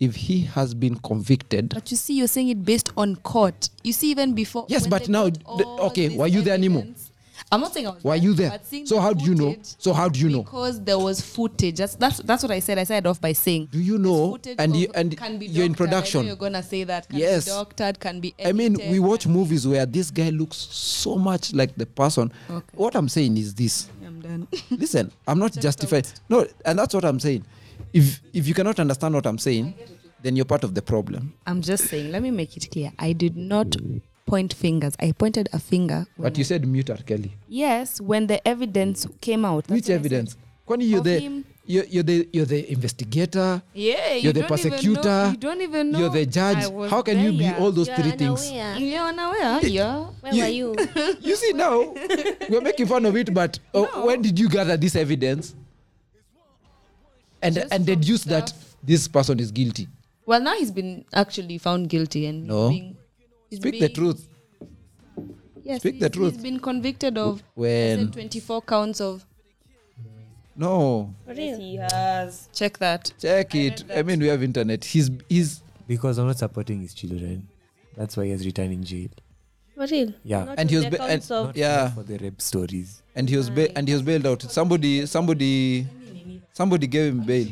If 0.00 0.16
he 0.16 0.40
has 0.40 0.74
been 0.74 0.96
convicted, 0.96 1.68
But 1.74 1.90
you 1.90 1.96
see, 1.96 2.14
you're 2.14 2.26
saying 2.28 2.48
it 2.48 2.64
based 2.64 2.92
on 2.96 3.16
court. 3.16 3.68
You 3.84 3.92
see, 3.92 4.10
even 4.10 4.34
before. 4.34 4.64
Yes, 4.68 4.86
but 4.86 5.08
now- 5.08 5.28
the- 5.28 5.66
okay, 5.90 6.16
were 6.16 6.26
you 6.26 6.40
there, 6.42 6.56
Nemo? 6.58 6.86
I'm 7.50 7.60
not 7.60 7.72
saying 7.72 7.86
I 7.86 7.90
was 7.90 8.04
Were 8.04 8.16
you 8.16 8.34
there? 8.34 8.58
So 8.62 8.94
the 8.96 9.00
how 9.00 9.12
do 9.12 9.24
you 9.24 9.34
know? 9.34 9.56
So 9.62 9.92
how 9.92 10.08
do 10.08 10.18
you 10.20 10.28
know? 10.28 10.42
Because 10.42 10.82
there 10.82 10.98
was 10.98 11.20
footage. 11.20 11.76
That's 11.76 11.94
that's 11.96 12.18
that's 12.18 12.42
what 12.42 12.52
I 12.52 12.60
said. 12.60 12.78
I 12.78 12.84
started 12.84 13.08
off 13.08 13.20
by 13.20 13.32
saying. 13.32 13.68
Do 13.72 13.80
you 13.80 13.98
know? 13.98 14.38
And 14.58 14.76
you 14.76 14.90
and 14.94 15.16
can 15.16 15.38
be 15.38 15.46
you're 15.46 15.64
in 15.64 15.72
doctored. 15.72 15.88
Production. 15.88 16.26
You're 16.26 16.36
gonna 16.36 16.62
say 16.62 16.84
that. 16.84 17.08
Can 17.08 17.18
Yes. 17.18 17.46
Be 17.46 17.50
doctored. 17.50 18.00
Can 18.00 18.20
be. 18.20 18.34
I 18.44 18.52
mean, 18.52 18.76
we 18.90 18.98
watch 19.00 19.26
movies 19.26 19.66
where 19.66 19.84
this 19.86 20.10
guy 20.10 20.30
looks 20.30 20.56
so 20.56 21.16
much 21.16 21.52
like 21.52 21.74
the 21.76 21.86
person. 21.86 22.32
Okay. 22.50 22.66
What 22.74 22.94
I'm 22.94 23.08
saying 23.08 23.36
is 23.36 23.54
this. 23.54 23.88
I'm 24.06 24.20
done. 24.20 24.48
Listen, 24.70 25.10
I'm 25.26 25.38
not 25.38 25.52
justifying. 25.52 26.04
No, 26.28 26.46
and 26.64 26.78
that's 26.78 26.94
what 26.94 27.04
I'm 27.04 27.20
saying. 27.20 27.44
If 27.92 28.20
if 28.32 28.46
you 28.48 28.54
cannot 28.54 28.78
understand 28.80 29.14
what 29.14 29.26
I'm 29.26 29.38
saying, 29.38 29.74
then 30.22 30.36
you're 30.36 30.44
part 30.44 30.64
of 30.64 30.74
the 30.74 30.82
problem. 30.82 31.34
I'm 31.46 31.60
just 31.62 31.84
saying. 31.88 32.12
Let 32.12 32.22
me 32.22 32.30
make 32.30 32.56
it 32.56 32.70
clear. 32.70 32.92
I 32.98 33.12
did 33.12 33.36
not 33.36 33.76
point 34.32 34.54
fingers. 34.54 34.94
I 34.98 35.12
pointed 35.12 35.46
a 35.52 35.58
finger. 35.58 36.06
But 36.18 36.38
you 36.38 36.42
I- 36.42 36.50
said 36.50 36.66
mute 36.66 36.88
R. 36.88 36.96
Kelly. 37.10 37.32
yes 37.48 38.00
when 38.00 38.26
the 38.32 38.38
evidence 38.48 39.06
came 39.20 39.44
out. 39.44 39.68
Which 39.68 39.70
what 39.70 39.84
I 39.84 39.86
said. 39.88 40.00
evidence? 40.00 40.36
Kwani 40.66 40.88
you're 40.88 40.98
Of 41.00 41.04
the 41.04 41.18
him. 41.18 41.44
you're, 41.66 41.84
you're 41.94 42.02
the 42.10 42.16
you're 42.32 42.46
the 42.54 42.60
investigator. 42.72 43.60
Yeah, 43.74 44.14
you 44.14 44.22
You're 44.22 44.32
the 44.32 44.40
don't 44.40 44.42
know- 44.42 44.48
prosecutor, 44.48 45.18
You 45.32 45.36
don't 45.36 45.60
even 45.68 45.90
know. 45.90 45.98
You're 45.98 46.10
the 46.20 46.24
judge. 46.38 46.62
How 46.94 47.02
can 47.02 47.18
you 47.24 47.32
be 47.32 47.38
there. 47.48 47.58
all 47.60 47.72
those 47.72 47.88
you're 47.88 47.96
three 47.96 48.12
things? 48.12 48.48
unaware. 48.48 48.76
You're 48.78 49.06
unaware. 49.12 49.60
Yeah. 49.66 50.06
Where 50.22 50.32
You- 50.34 50.68
were 50.68 50.76
you? 50.78 51.16
You 51.28 51.36
see 51.36 51.52
now, 51.52 51.92
we're 52.48 52.60
making 52.62 52.86
fun 52.86 53.04
of 53.04 53.14
it, 53.16 53.34
but 53.34 53.58
uh, 53.74 53.84
when 54.08 54.22
did 54.22 54.38
you 54.38 54.48
gather 54.48 54.76
this 54.78 54.96
evidence? 54.96 55.54
And 57.42 57.54
Just 57.56 57.72
and 57.72 57.84
from 57.84 57.94
deduce 57.94 58.24
that 58.24 58.52
this 58.82 59.08
person 59.08 59.40
is 59.40 59.50
guilty. 59.50 59.88
Well, 60.24 60.40
now 60.40 60.54
he's 60.56 60.70
been 60.70 61.04
actually 61.12 61.58
found 61.58 61.88
guilty 61.90 62.26
and 62.26 62.46
No. 62.46 62.68
being, 62.70 62.96
Speak 63.56 63.80
the 63.80 63.88
truth. 63.88 64.28
Yes, 65.62 65.80
Speak 65.80 66.00
the 66.00 66.10
truth. 66.10 66.34
He's 66.34 66.42
been 66.42 66.58
convicted 66.58 67.16
of 67.18 67.42
When 67.54 68.10
24 68.10 68.62
counts 68.62 69.00
of. 69.00 69.24
no, 70.56 71.14
real? 71.26 71.58
He 71.58 71.76
has. 71.76 72.48
Check 72.52 72.78
that. 72.78 73.12
check 73.20 73.54
it. 73.54 73.84
I 73.94 74.02
mean, 74.02 74.20
we 74.20 74.26
have 74.28 74.42
internet. 74.42 74.84
He's 74.84 75.10
he's 75.28 75.62
Because 75.86 76.18
I'm 76.18 76.26
not 76.26 76.38
supporting 76.38 76.80
his 76.80 76.94
children. 76.94 77.46
That's 77.96 78.16
why 78.16 78.24
he 78.24 78.30
has 78.30 78.44
returned 78.44 78.72
in 78.72 78.82
jail. 78.84 79.08
For 79.74 79.86
real? 79.86 80.12
Yeah. 80.24 80.44
Not 80.44 80.58
and 80.58 80.70
he 80.70 80.76
was 80.76 80.86
ba- 80.86 81.02
and, 81.02 81.22
of- 81.30 81.46
Not 81.46 81.56
yeah, 81.56 81.90
for 81.90 82.02
the 82.02 82.18
rape 82.18 82.40
stories. 82.40 83.02
and 83.14 83.28
he 83.28 83.36
was 83.36 83.48
ba- 83.50 83.76
and 83.76 83.86
he 83.88 83.94
was 83.94 84.02
bailed 84.02 84.26
out. 84.26 84.42
Somebody 84.42 85.06
somebody 85.06 85.86
somebody 86.52 86.86
gave 86.86 87.12
him 87.12 87.22
bail. 87.24 87.48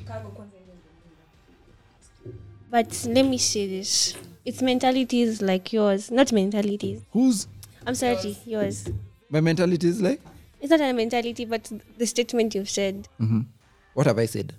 But 2.70 3.06
let 3.08 3.24
me 3.26 3.38
say 3.38 3.66
this. 3.68 4.14
It's 4.44 4.62
mentalities 4.62 5.42
like 5.42 5.72
yours, 5.72 6.10
not 6.10 6.32
mentalities. 6.32 7.02
Whose 7.12 7.46
I'm 7.86 7.94
sorry, 7.94 8.36
yours. 8.46 8.88
my 9.28 9.40
mentality 9.40 9.88
is 9.88 10.00
like? 10.00 10.20
It's 10.60 10.70
not 10.70 10.80
a 10.80 10.92
mentality, 10.92 11.44
but 11.44 11.70
the 11.98 12.06
statement 12.06 12.54
you've 12.54 12.68
said. 12.70 13.08
hmm 13.18 13.40
What 13.94 14.06
have 14.06 14.18
I 14.18 14.26
said? 14.26 14.52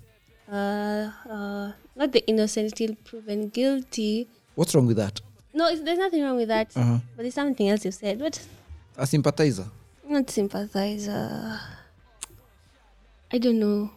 Uh, 0.50 1.10
uh, 1.28 1.72
not 1.96 2.12
the 2.12 2.24
innocent 2.26 2.74
till 2.76 2.94
proven 3.04 3.48
guilty. 3.48 4.28
What's 4.54 4.74
wrong 4.74 4.86
with 4.86 4.96
that? 4.98 5.20
No, 5.54 5.68
it's, 5.68 5.80
there's 5.82 5.98
nothing 5.98 6.22
wrong 6.22 6.36
with 6.36 6.48
that. 6.48 6.76
Uh-huh. 6.76 6.98
But 7.16 7.22
there's 7.22 7.34
something 7.34 7.68
else 7.68 7.84
you've 7.84 7.94
said. 7.94 8.20
What? 8.20 8.40
A 8.96 9.06
sympathizer. 9.06 9.66
Not 10.08 10.28
sympathizer. 10.30 11.58
I 13.32 13.38
don't 13.38 13.58
know. 13.60 13.90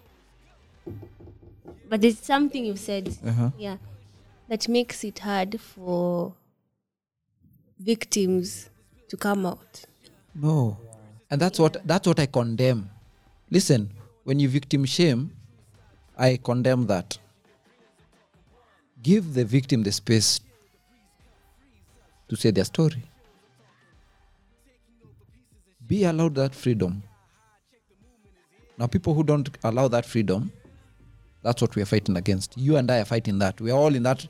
But 1.89 2.02
there's 2.02 2.19
something 2.19 2.65
you've 2.65 2.80
said. 2.80 3.15
Uh-huh. 3.26 3.50
Yeah. 3.58 3.78
That 4.48 4.68
makes 4.70 5.04
it 5.04 5.20
hard 5.20 5.60
for 5.60 6.34
victims 7.80 8.70
to 9.10 9.18
come 9.18 9.46
out. 9.46 9.86
No. 10.34 10.78
And 11.30 11.42
that's 11.42 11.60
what 11.60 11.86
that's 11.88 12.08
what 12.08 12.20
I 12.20 12.28
condemn. 12.28 12.90
Listen, 13.50 13.90
when 14.24 14.40
you 14.40 14.48
victim 14.50 14.86
shame, 14.86 15.32
I 16.18 16.38
condemn 16.44 16.88
that. 16.88 17.18
Give 19.02 19.34
the 19.34 19.46
victim 19.46 19.84
the 19.84 19.92
space 19.92 20.40
to 22.28 22.36
say 22.36 22.52
their 22.52 22.66
story. 22.66 23.04
Be 25.88 26.06
allowed 26.06 26.36
that 26.36 26.56
freedom. 26.56 27.04
Now, 28.78 28.88
people 28.88 29.14
who 29.14 29.24
don't 29.24 29.48
allow 29.64 29.88
that 29.88 30.06
freedom, 30.06 30.52
that's 31.46 31.62
what 31.62 31.76
we 31.76 31.82
are 31.84 31.86
fighting 31.86 32.18
against. 32.18 32.58
You 32.58 32.76
and 32.76 32.90
I 32.90 33.02
are 33.02 33.06
fighting 33.06 33.38
that. 33.38 33.62
We 33.62 33.70
are 33.70 33.78
all 33.78 33.94
in 33.94 34.02
that. 34.02 34.26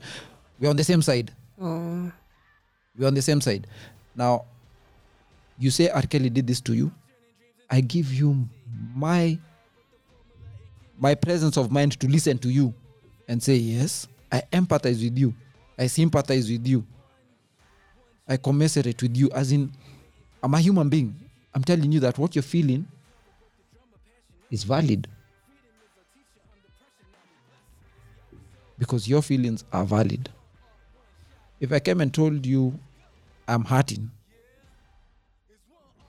We're 0.60 0.68
on 0.68 0.76
the 0.76 0.84
same 0.84 1.00
side. 1.00 1.32
Oh. 1.58 2.12
We're 2.98 3.06
on 3.06 3.14
the 3.14 3.22
same 3.22 3.40
side. 3.40 3.66
Now, 4.14 4.44
you 5.58 5.70
say 5.70 5.88
R. 5.88 6.02
Kelly 6.02 6.28
did 6.28 6.46
this 6.46 6.60
to 6.60 6.74
you. 6.74 6.92
I 7.70 7.80
give 7.80 8.12
you 8.12 8.46
my 8.94 9.38
my 10.98 11.14
presence 11.14 11.56
of 11.56 11.70
mind 11.72 11.98
to 12.00 12.06
listen 12.06 12.36
to 12.36 12.50
you 12.50 12.74
and 13.28 13.42
say, 13.42 13.54
Yes, 13.54 14.06
I 14.30 14.42
empathize 14.52 15.02
with 15.02 15.16
you. 15.16 15.34
I 15.78 15.86
sympathize 15.86 16.50
with 16.50 16.66
you. 16.66 16.84
I 18.28 18.36
commiserate 18.36 19.00
with 19.00 19.16
you. 19.16 19.30
As 19.30 19.52
in, 19.52 19.72
I'm 20.42 20.52
a 20.52 20.60
human 20.60 20.90
being. 20.90 21.16
I'm 21.54 21.64
telling 21.64 21.90
you 21.92 22.00
that 22.00 22.18
what 22.18 22.36
you're 22.36 22.42
feeling 22.42 22.86
is 24.50 24.64
valid. 24.64 25.08
Because 28.78 29.08
your 29.08 29.22
feelings 29.22 29.64
are 29.72 29.84
valid. 29.84 30.28
If 31.60 31.72
I 31.72 31.78
came 31.78 32.00
and 32.00 32.12
told 32.12 32.44
you 32.44 32.78
I'm 33.48 33.64
hurting, 33.64 34.10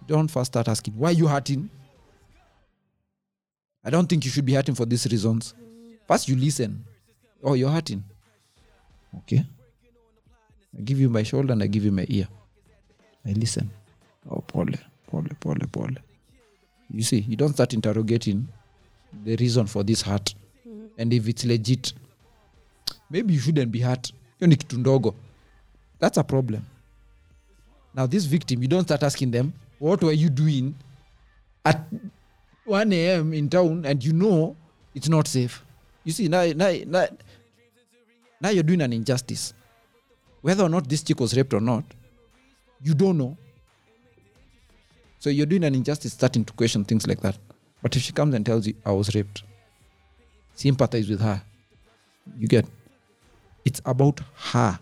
don't 0.06 0.30
first 0.30 0.51
start 0.51 0.67
asking, 0.67 0.93
why 0.97 1.10
are 1.10 1.13
you 1.13 1.27
hurting? 1.27 1.69
I 3.84 3.89
don't 3.89 4.08
think 4.08 4.25
you 4.25 4.32
should 4.32 4.45
be 4.45 4.53
hurting 4.53 4.75
for 4.75 4.86
these 4.86 5.06
reasons. 5.06 5.53
First, 6.08 6.27
you 6.27 6.36
listen. 6.36 6.84
Oh, 7.43 7.53
you're 7.53 7.69
hurting. 7.69 8.03
Okay. 9.19 9.45
I 10.77 10.82
give 10.82 10.99
you 10.99 11.10
my 11.10 11.23
shoulder 11.23 11.53
and 11.53 11.63
I 11.63 11.67
give 11.67 11.86
you 11.86 11.91
my 11.91 12.06
ear. 12.10 12.27
I 13.25 13.32
listen. 13.32 13.69
Oh, 14.30 14.43
pole, 14.47 14.67
pole, 15.08 15.25
pole, 15.39 15.56
pole. 15.71 15.89
You 16.89 17.03
see, 17.03 17.19
you 17.19 17.36
don't 17.36 17.53
start 17.53 17.73
interrogating 17.73 18.47
the 19.23 19.36
reason 19.38 19.67
for 19.67 19.84
this 19.84 20.01
hurt. 20.01 20.36
Mm-hmm. 20.67 20.86
And 20.97 21.13
if 21.13 21.27
it's 21.27 21.45
legit, 21.45 21.93
maybe 23.10 23.34
you 23.34 23.39
shouldn't 23.39 23.72
be 23.72 23.80
hurt. 23.80 24.13
Hiyo 24.39 24.48
ni 24.48 24.56
kitu 24.56 24.80
ndogo. 24.80 25.15
That's 26.00 26.17
a 26.17 26.24
problem. 26.24 26.62
Now, 27.93 28.08
this 28.08 28.26
victim, 28.26 28.62
you 28.62 28.67
don't 28.67 28.84
start 28.84 29.04
asking 29.04 29.32
them, 29.32 29.54
what 29.80 30.04
were 30.04 30.13
you 30.13 30.30
doing 30.30 30.76
at 31.65 31.82
1 32.65 32.93
a.m. 32.93 33.34
in 33.34 33.50
town 33.50 33.86
and 33.86 34.04
you 34.04 34.13
know 34.13 34.56
it's 34.93 35.10
not 35.10 35.28
safe? 35.28 35.63
You 36.06 36.13
see, 36.13 36.28
now, 36.28 36.46
now, 36.54 36.72
now, 36.86 37.08
now 38.39 38.50
you're 38.50 38.63
doing 38.63 38.82
an 38.82 38.93
injustice. 38.93 39.54
Whether 40.41 40.63
or 40.63 40.70
not 40.70 40.88
this 40.88 41.04
chick 41.04 41.20
was 41.20 41.36
raped 41.36 41.54
or 41.54 41.62
not, 41.62 41.84
you 42.84 42.93
don't 42.93 43.17
know. 43.17 43.38
So 45.20 45.32
you're 45.32 45.48
doing 45.48 45.63
an 45.63 45.74
injustice 45.74 46.13
starting 46.13 46.46
to 46.46 46.54
question 46.54 46.86
things 46.86 47.08
like 47.08 47.22
that. 47.22 47.38
But 47.82 47.96
if 47.96 48.04
she 48.04 48.13
comes 48.13 48.36
and 48.36 48.46
tells 48.46 48.67
you, 48.67 48.76
I 48.86 48.91
was 48.91 49.15
raped, 49.15 49.43
sympathize 50.54 51.10
with 51.10 51.22
her. 51.22 51.41
You 52.38 52.48
get 52.48 52.65
it's 53.67 53.82
about 53.86 54.21
her. 54.51 54.80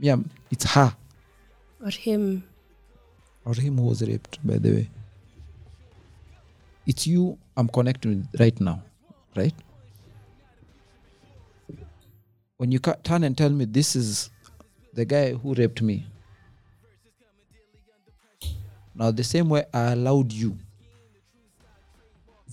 Yeah, 0.00 0.16
it's 0.50 0.64
her 0.74 0.92
Or 1.80 1.90
him. 1.90 2.42
or 3.44 3.54
him 3.54 3.76
who 3.78 3.84
was 3.84 4.02
raped, 4.02 4.44
by 4.44 4.58
the 4.58 4.70
way. 4.72 4.90
It's 6.86 7.06
you 7.06 7.38
I'm 7.56 7.68
connecting 7.68 8.10
with 8.30 8.40
right 8.40 8.60
now, 8.60 8.82
right? 9.36 9.54
when 12.56 12.70
you 12.70 12.78
turn 12.78 13.24
and 13.24 13.36
tell 13.36 13.50
me 13.50 13.64
this 13.64 13.96
is 13.96 14.30
the 14.94 15.04
guy 15.04 15.32
who 15.32 15.52
raped 15.54 15.82
me 15.82 16.06
now 18.94 19.10
the 19.10 19.24
same 19.24 19.48
way 19.48 19.64
i 19.74 19.90
allowed 19.92 20.30
you 20.30 20.56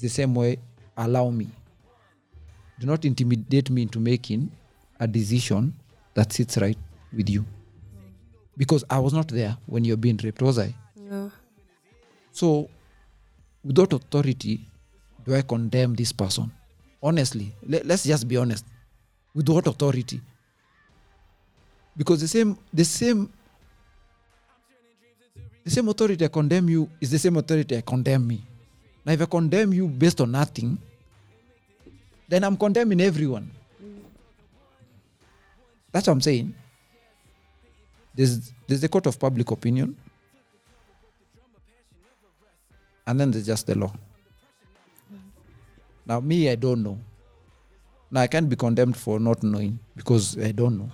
the 0.02 0.08
same 0.10 0.34
way 0.34 0.58
allow 0.98 1.30
me 1.30 1.48
do 2.80 2.88
not 2.88 3.06
intimidate 3.06 3.70
me 3.70 3.82
into 3.84 4.00
making 4.00 4.50
a 5.00 5.08
decision 5.08 5.74
that 6.14 6.32
sits 6.34 6.58
right 6.58 6.78
with 7.14 7.30
you 7.30 7.46
because 8.58 8.84
i 8.90 9.00
was 9.00 9.14
not 9.14 9.28
there 9.28 9.58
when 9.68 9.84
you're 9.86 9.98
being 9.98 10.20
raped 10.24 10.42
was 10.42 10.58
i 10.60 10.74
No. 11.10 11.32
so, 12.32 12.70
without 13.64 13.92
authority, 13.94 14.60
do 15.26 15.36
I 15.36 15.42
condemn 15.42 15.96
this 15.96 16.12
person? 16.14 16.52
Honestly, 17.02 17.52
let, 17.68 17.86
let's 17.86 18.04
just 18.04 18.28
be 18.28 18.38
honest. 18.38 18.66
With 19.34 19.50
what 19.50 19.68
authority? 19.68 20.22
Because 21.98 22.22
the 22.22 22.28
same, 22.28 22.58
the 22.74 22.86
same, 22.86 23.30
the 25.64 25.72
same 25.72 25.88
authority 25.90 26.24
I 26.26 26.28
condemn 26.30 26.70
you 26.70 26.90
is 27.02 27.12
the 27.12 27.20
same 27.20 27.38
authority 27.38 27.76
I 27.78 27.82
condemn 27.82 28.28
me. 28.28 28.42
Now, 29.06 29.14
if 29.14 29.22
I 29.22 29.26
condemn 29.26 29.74
you 29.74 29.88
based 29.88 30.22
on 30.22 30.32
nothing, 30.32 30.78
then 32.30 32.44
I'm 32.44 32.56
condemning 32.56 33.02
everyone. 33.02 33.52
That's 35.92 36.08
what 36.08 36.14
I'm 36.14 36.22
saying. 36.22 36.54
There's 38.16 38.52
there's 38.68 38.82
the 38.82 38.90
court 38.90 39.08
of 39.08 39.20
public 39.20 39.50
opinion, 39.52 39.96
and 43.08 43.20
then 43.20 43.32
there's 43.32 43.48
just 43.48 43.66
the 43.66 43.76
law. 43.76 43.92
Now, 46.06 46.20
me, 46.20 46.50
I 46.50 46.56
don't 46.56 46.82
know. 46.82 46.98
Now, 48.10 48.22
I 48.22 48.28
can't 48.28 48.50
be 48.50 48.56
condemned 48.56 48.98
for 48.98 49.20
not 49.20 49.44
knowing 49.44 49.78
because 49.96 50.38
I 50.40 50.52
don't 50.52 50.78
know. 50.80 50.90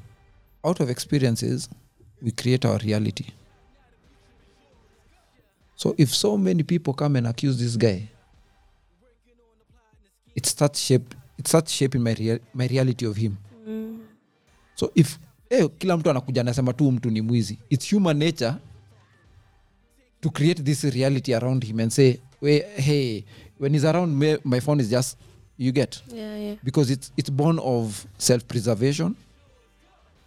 Out 0.66 0.82
of 0.82 0.90
experiences, 0.90 1.70
we 2.22 2.32
create 2.32 2.66
our 2.66 2.78
reality. 2.80 3.28
So, 5.78 5.96
if 5.98 6.14
so 6.14 6.38
many 6.38 6.64
people 6.64 6.94
come 6.94 7.16
and 7.16 7.28
accuse 7.28 7.58
this 7.58 7.78
guy, 7.78 8.10
it 10.36 10.46
starts 10.46 10.80
shape. 10.80 11.16
It 11.46 11.50
starts 11.50 11.72
shaping 11.72 12.02
my 12.02 12.14
rea- 12.14 12.40
my 12.56 12.66
reality 12.68 13.06
of 13.06 13.16
him. 13.18 13.38
mm. 13.68 14.00
So 14.76 14.92
if 14.96 15.20
eh, 15.50 15.68
kila 15.78 15.98
mtu 15.98 16.10
anakuja 16.10 16.42
anasema 16.42 16.74
tu 16.74 16.92
mtu 16.92 17.10
ni 17.10 17.22
mwizi, 17.22 17.60
it's 17.70 17.94
human 17.94 18.18
nature 18.18 18.54
to 20.22 20.30
create 20.30 20.64
this 20.64 20.84
reality 20.84 21.36
around 21.36 21.66
him 21.66 21.80
and 21.80 21.92
say 21.92 22.18
"We- 22.42 22.66
hey 22.82 23.24
when 23.60 23.74
he's 23.74 23.86
around 23.86 24.16
me 24.18 24.38
my 24.46 24.60
phone 24.62 24.84
is 24.84 24.90
just 24.90 25.18
you 25.58 25.72
get 25.72 26.04
Yeah, 26.14 26.42
yeah. 26.42 26.58
because 26.64 26.94
it's 26.94 27.12
it's 27.18 27.32
born 27.32 27.60
of 27.60 28.06
self-preservation 28.18 29.16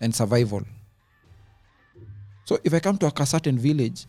and 0.00 0.14
survival 0.14 0.62
so 2.44 2.59
if 2.64 2.72
i 2.74 2.81
come 2.81 2.98
to 2.98 3.07
a 3.22 3.26
certain 3.26 3.59
village 3.59 4.07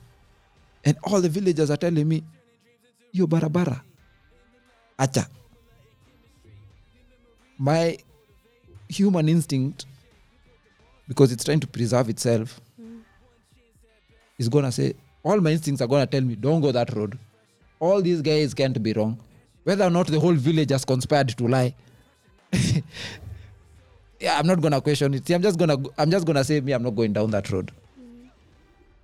and 0.86 0.98
all 1.04 1.22
the 1.22 1.30
villagers 1.30 1.70
are 1.72 1.78
telling 1.78 2.06
me 2.06 2.24
yo 3.14 3.28
barabara 3.28 3.82
acha 4.98 5.28
my 7.60 7.98
human 8.88 9.28
instinct 9.30 9.86
because 11.08 11.32
it's 11.32 11.44
trying 11.44 11.60
to 11.60 11.68
preserve 11.68 12.10
itself 12.10 12.60
is 14.38 14.48
gonna 14.50 14.72
say 14.72 14.94
all 15.24 15.40
my 15.42 15.52
instincts 15.52 15.82
are 15.82 15.88
gonna 15.88 16.08
tell 16.08 16.22
me 16.22 16.36
don't 16.36 16.62
go 16.62 16.72
that 16.72 16.94
road. 16.96 17.20
All 17.80 18.02
these 18.02 18.22
guys 18.22 18.54
can't 18.54 18.82
be 18.82 18.94
wrong. 18.94 19.20
Whether 19.66 19.86
or 19.86 19.90
not 19.90 20.08
the 20.08 20.20
whole 20.20 20.34
village 20.34 20.70
has 20.72 20.86
conspired 20.86 21.30
to 21.30 21.48
lie. 21.48 21.76
Yeah 24.22 24.38
i'm 24.38 24.46
not 24.48 24.60
gonna 24.60 24.82
question 24.82 25.14
it. 25.14 25.26
See, 25.26 25.34
i'm 25.34 25.42
just 25.42 25.58
gonna 25.58 25.78
i'm 25.98 26.12
just 26.12 26.26
gonna 26.26 26.44
say 26.44 26.60
me 26.62 26.74
i'm 26.74 26.84
not 26.84 26.96
going 26.96 27.14
down 27.14 27.32
that 27.32 27.50
road. 27.52 27.72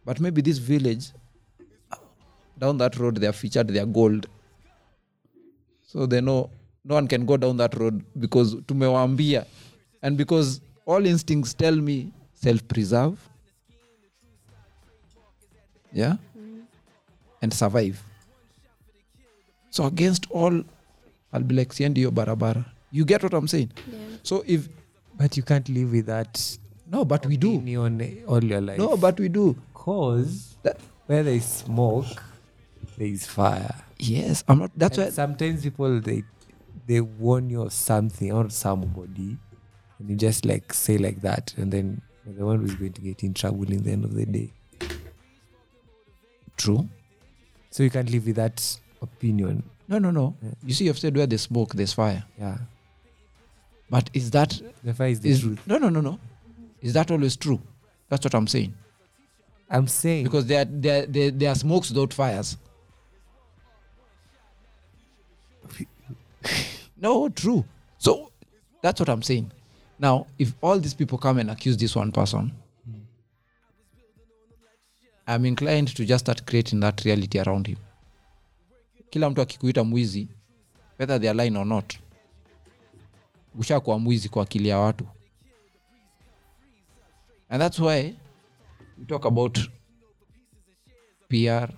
But 0.06 0.20
maybe 0.20 0.42
this 0.42 0.58
village 0.58 1.12
down 2.60 2.78
that 2.80 2.98
road 2.98 3.16
they 3.18 3.26
have 3.26 3.36
featured 3.36 3.68
their 3.70 3.86
gold. 3.86 4.28
So 5.88 6.06
they 6.06 6.20
know 6.22 6.50
no 6.86 6.96
one 6.96 7.08
can 7.08 7.26
go 7.26 7.38
down 7.38 7.58
that 7.58 7.74
road 7.76 8.04
because 8.20 8.56
tumewambia 8.68 9.46
and 10.02 10.18
because 10.18 10.62
all 10.86 11.06
instincts 11.06 11.54
tell 11.54 11.76
me 11.76 12.12
self-preserve. 12.36 13.18
Yeah? 15.94 16.18
Mm. 16.38 16.62
And 17.42 17.54
survive. 17.54 18.02
So 19.70 19.86
against 19.86 20.28
all 20.32 20.64
i'll 21.34 21.44
be 21.44 21.56
like 21.56 21.74
siendi 21.74 22.00
hiyo 22.02 22.12
barabara. 22.12 22.66
You 22.92 23.06
get 23.06 23.24
what 23.24 23.34
i'm 23.34 23.48
saying? 23.48 23.70
So 24.24 24.44
if 24.48 24.70
But 25.18 25.38
you 25.38 25.44
can't 25.44 25.70
live 25.70 25.92
with 25.92 26.06
that 26.08 26.60
no 26.92 27.06
but 27.06 27.26
we 27.26 27.38
do. 27.38 27.56
opinion 27.56 28.24
all 28.28 28.44
your 28.44 28.62
life. 28.62 28.78
no 28.78 28.98
but 28.98 29.20
we 29.20 29.30
do. 29.30 29.56
Cause 29.74 30.56
That- 30.64 30.80
where 31.08 31.24
there 31.24 31.36
is 31.36 31.46
smoke, 31.46 32.22
there 32.98 33.08
is 33.08 33.26
fire. 33.28 33.76
yes 34.00 34.44
i'm 34.48 34.60
not 34.60 34.72
that's 34.76 34.98
And 34.98 35.08
why 35.08 35.12
sometimes 35.12 35.64
people 35.64 36.02
they 36.02 36.24
they 36.88 37.02
warn 37.02 37.50
you 37.50 37.64
of 37.64 37.74
something 37.74 38.32
or 38.32 38.50
somebody, 38.50 39.38
and 40.00 40.10
you 40.10 40.16
just 40.16 40.46
like 40.46 40.74
say 40.74 40.98
like 40.98 41.22
that, 41.22 41.54
and 41.58 41.72
then 41.72 42.02
the 42.26 42.46
one 42.46 42.60
who's 42.60 42.76
going 42.76 42.94
to 42.94 43.02
get 43.02 43.24
in 43.24 43.34
trouble 43.34 43.72
in 43.72 43.84
the 43.84 43.92
end 43.92 44.04
of 44.06 44.14
the 44.14 44.26
day. 44.26 44.52
true. 46.58 46.88
So 47.72 47.84
you 47.84 47.90
can't 47.90 48.10
live 48.10 48.26
with 48.26 48.38
that 48.38 48.80
opinion. 49.02 49.64
no 49.88 50.00
no 50.00 50.10
no. 50.12 50.36
You 50.64 50.74
see 50.74 50.86
you've 50.86 50.98
said 51.00 51.16
where 51.16 51.28
there's 51.28 51.42
smoke 51.42 51.74
there's 51.74 51.94
fire. 51.94 52.24
Yeah, 52.40 52.58
but 53.90 54.10
is 54.14 54.32
that 54.32 54.60
the 54.84 54.94
fire 54.94 55.10
is 55.10 55.20
the 55.20 55.30
is 55.30 55.42
truth. 55.42 55.60
no 55.68 55.78
no 55.78 55.90
no 55.90 56.02
no. 56.02 56.20
Is 56.82 56.94
that 56.94 57.12
always 57.12 57.36
true? 57.36 57.60
That's 58.10 58.24
what 58.24 58.36
i'm 58.36 58.48
saying. 58.48 58.74
I'm 59.70 59.88
saying 59.88 60.24
because 60.26 60.46
there 60.46 60.62
are, 60.62 60.66
there, 60.66 61.06
there, 61.08 61.32
there 61.32 61.52
are 61.52 61.56
smokes 61.56 61.90
without 61.90 62.14
fires 62.14 62.58
no 66.98 67.30
true. 67.30 67.64
So 67.98 68.32
that's 68.82 69.00
what 69.00 69.10
i'm 69.10 69.24
saying. 69.24 69.52
Now 70.00 70.28
if 70.38 70.54
all 70.62 70.80
these 70.82 70.96
people 70.96 71.18
come 71.18 71.42
and 71.42 71.50
accuse 71.52 71.78
this 71.78 71.96
one 71.96 72.12
person 72.12 72.52
i'm 75.28 75.46
inclined 75.46 75.88
to 75.96 76.06
just 76.06 76.26
start 76.26 76.46
creating 76.46 76.80
that 76.80 77.02
reality 77.06 77.40
around 77.40 77.68
him. 77.68 77.78
Kila 79.10 79.30
mtu 79.30 79.42
akikuita 79.42 79.84
mwizi 79.84 80.28
whether 81.00 81.22
they 81.22 81.30
are 81.30 81.38
lying 81.44 81.58
or 81.58 81.66
not 81.66 81.94
ushakuwa 83.60 84.00
mwizi 84.00 84.30
kwa 84.30 84.44
akili 84.44 84.70
ya 84.70 84.80
watu. 84.80 85.08
And 87.50 87.62
that's 87.62 87.80
why 87.80 88.16
we 89.00 89.06
talk 89.06 89.26
about 89.26 89.60
PR, 91.30 91.70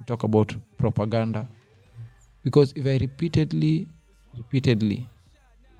we 0.00 0.06
talk 0.06 0.24
about 0.24 0.54
propaganda. 0.76 1.46
Because 2.44 2.72
if 2.80 2.86
I 2.86 2.98
repeatedly, 2.98 3.88
repeatedly 4.36 5.06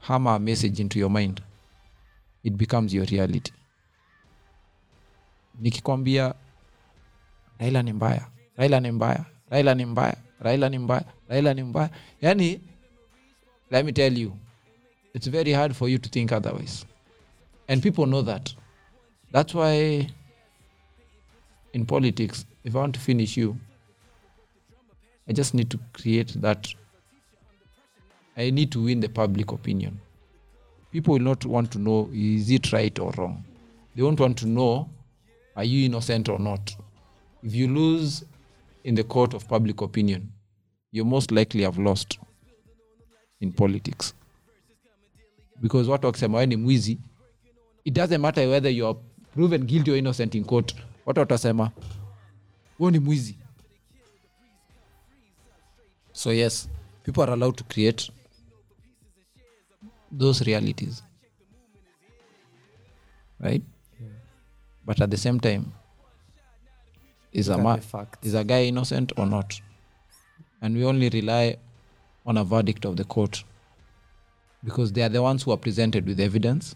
hammer 0.01 0.33
a 0.33 0.39
message 0.39 0.81
into 0.81 0.99
your 0.99 1.11
mind, 1.11 1.41
it 2.45 2.57
becomes 2.57 2.95
your 2.95 3.05
reality. 3.07 3.53
Nikikwambia 5.61 6.35
Raila 7.59 7.83
ni 7.83 7.93
mbaya, 7.93 8.27
Raila 8.57 8.81
ni 8.81 8.91
mbaya, 8.93 9.25
Raila 9.51 9.75
ni 9.75 9.85
mbaya, 9.85 10.17
Raila 10.41 10.69
ni 10.69 10.79
mbaya, 10.79 11.05
Raila 11.29 11.55
ni 11.55 11.63
mbaya. 11.63 11.91
Yani, 12.21 12.61
let 13.71 13.85
me 13.87 13.93
tell 13.93 14.19
you, 14.19 14.33
it's 15.15 15.27
very 15.29 15.53
hard 15.53 15.77
for 15.77 15.89
you 15.89 15.99
to 15.99 16.09
think 16.09 16.33
otherwise. 16.33 16.85
And 17.69 17.83
people 17.83 18.07
know 18.07 18.23
that. 18.23 18.53
That's 19.31 19.55
why 19.55 20.09
in 21.73 21.87
politics, 21.87 22.45
if 22.65 22.75
I 22.75 22.79
want 22.79 22.95
to 22.95 23.01
finish 23.01 23.37
you, 23.37 23.57
I 25.29 25.33
just 25.33 25.55
need 25.55 25.71
to 25.71 25.79
create 25.93 26.35
that. 26.43 26.75
I 28.37 28.51
need 28.51 28.71
to 28.73 28.83
win 28.85 29.01
the 29.01 29.09
public 29.09 29.53
opinion. 29.53 30.01
People 30.91 31.13
will 31.15 31.23
not 31.25 31.45
want 31.47 31.71
to 31.73 31.79
know 31.79 32.09
is 32.13 32.51
it 32.51 32.73
right 32.73 32.99
or 32.99 33.13
wrong. 33.13 33.45
They 33.97 34.03
won't 34.03 34.21
want 34.21 34.39
to 34.39 34.47
know 34.47 34.89
are 35.57 35.65
you 35.65 35.85
innocent 35.87 36.29
or 36.29 36.39
not. 36.39 36.75
If 37.43 37.55
you 37.55 37.69
lose 37.69 38.25
in 38.85 38.95
the 38.95 39.05
court 39.05 39.35
of 39.35 39.47
public 39.49 39.81
opinion, 39.81 40.33
you 40.93 41.05
most 41.05 41.31
likely 41.31 41.63
have 41.63 41.79
lost 41.79 42.19
in 43.41 43.53
politics. 43.53 44.15
Because 45.61 45.91
watu 45.91 46.07
wakisema 46.07 46.39
wewe 46.39 46.47
ni 46.47 46.57
mwizi, 46.57 46.99
it 47.85 47.95
doesn't 47.95 48.21
matter 48.21 48.49
whether 48.49 48.71
you're 48.73 48.99
proven 49.35 49.65
guilty 49.65 49.91
or 49.91 49.97
innocent 49.99 50.35
in 50.35 50.45
court 50.45 50.75
watu 51.07 51.21
watasema 51.21 51.71
huo 52.79 52.91
ni 52.91 52.99
mwizi 52.99 53.39
so 56.13 56.33
yes 56.33 56.69
people 57.03 57.23
are 57.23 57.33
allowed 57.33 57.57
to 57.57 57.65
create 57.65 58.13
those 60.13 60.43
realities 60.47 61.03
right 63.41 63.63
but 64.85 65.01
at 65.01 65.11
the 65.11 65.17
same 65.17 65.41
time 65.41 65.73
is 67.33 67.49
a, 67.49 67.53
Look 67.53 67.63
ma- 67.63 67.77
the 67.77 67.83
facts. 67.83 68.27
is 68.27 68.35
a 68.35 68.45
guy 68.45 68.65
innocent 68.65 69.13
or 69.17 69.27
not 69.27 69.61
and 70.61 70.77
we 70.77 70.85
only 70.85 71.09
rely 71.09 71.57
on 72.27 72.37
a 72.37 72.45
verdict 72.45 72.85
of 72.85 72.97
the 72.97 73.05
court 73.05 73.43
because 74.65 74.93
they 74.93 75.03
are 75.03 75.09
the 75.09 75.23
ones 75.23 75.43
who 75.43 75.51
are 75.51 75.57
presented 75.57 76.07
with 76.07 76.21
evidence 76.21 76.75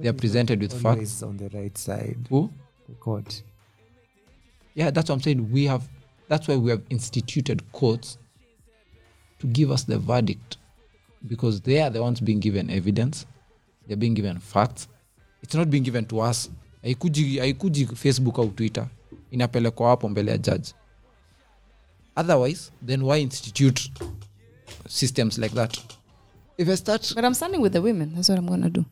they 0.00 0.08
are 0.08 0.12
presented 0.12 0.60
with 0.60 0.72
facts. 0.82 1.22
On 1.22 1.36
the 1.36 1.48
right 1.50 1.76
side. 1.78 2.26
Who? 2.28 2.52
The 2.88 2.94
court. 2.96 3.42
Yeah, 4.74 4.90
that's 4.90 5.08
what 5.08 5.14
I'm 5.16 5.22
saying. 5.22 5.50
We 5.50 5.64
have 5.64 5.88
that's 6.28 6.48
why 6.48 6.56
we 6.56 6.70
have 6.70 6.82
instituted 6.90 7.62
courts 7.72 8.18
to 9.38 9.46
give 9.46 9.70
us 9.70 9.84
the 9.84 9.98
verdict 9.98 10.58
because 11.26 11.60
they 11.62 11.82
are 11.82 11.90
the 11.90 12.00
ones 12.02 12.20
being 12.22 12.40
given 12.40 12.70
evidence, 12.70 13.26
they're 13.86 13.96
being 13.96 14.14
given 14.14 14.38
facts. 14.40 14.88
It's 15.42 15.54
not 15.54 15.68
being 15.70 15.84
given 15.84 16.04
to 16.06 16.20
us. 16.20 16.50
Haikuji, 16.82 17.38
haikuji 17.38 17.86
Facebook 17.86 18.38
au 18.38 18.48
Twitter, 18.48 18.88
inapelekwa 19.30 19.88
hapo 19.88 20.08
mbele 20.08 20.30
ya 20.30 20.38
judge. 20.38 20.74
Otherwise, 22.16 22.72
then 22.86 23.02
why 23.02 23.20
institute 23.22 23.90
systems 24.88 25.38
like 25.38 25.54
that? 25.54 25.78
If 26.58 26.68
I 26.68 26.76
start 26.76 27.14
But 27.14 27.24
I'm 27.24 27.34
standing 27.34 27.62
with 27.62 27.72
the 27.72 27.80
women. 27.80 28.14
That's 28.14 28.28
what 28.28 28.38
I'm 28.38 28.46
gonna 28.46 28.70
do. 28.70 28.84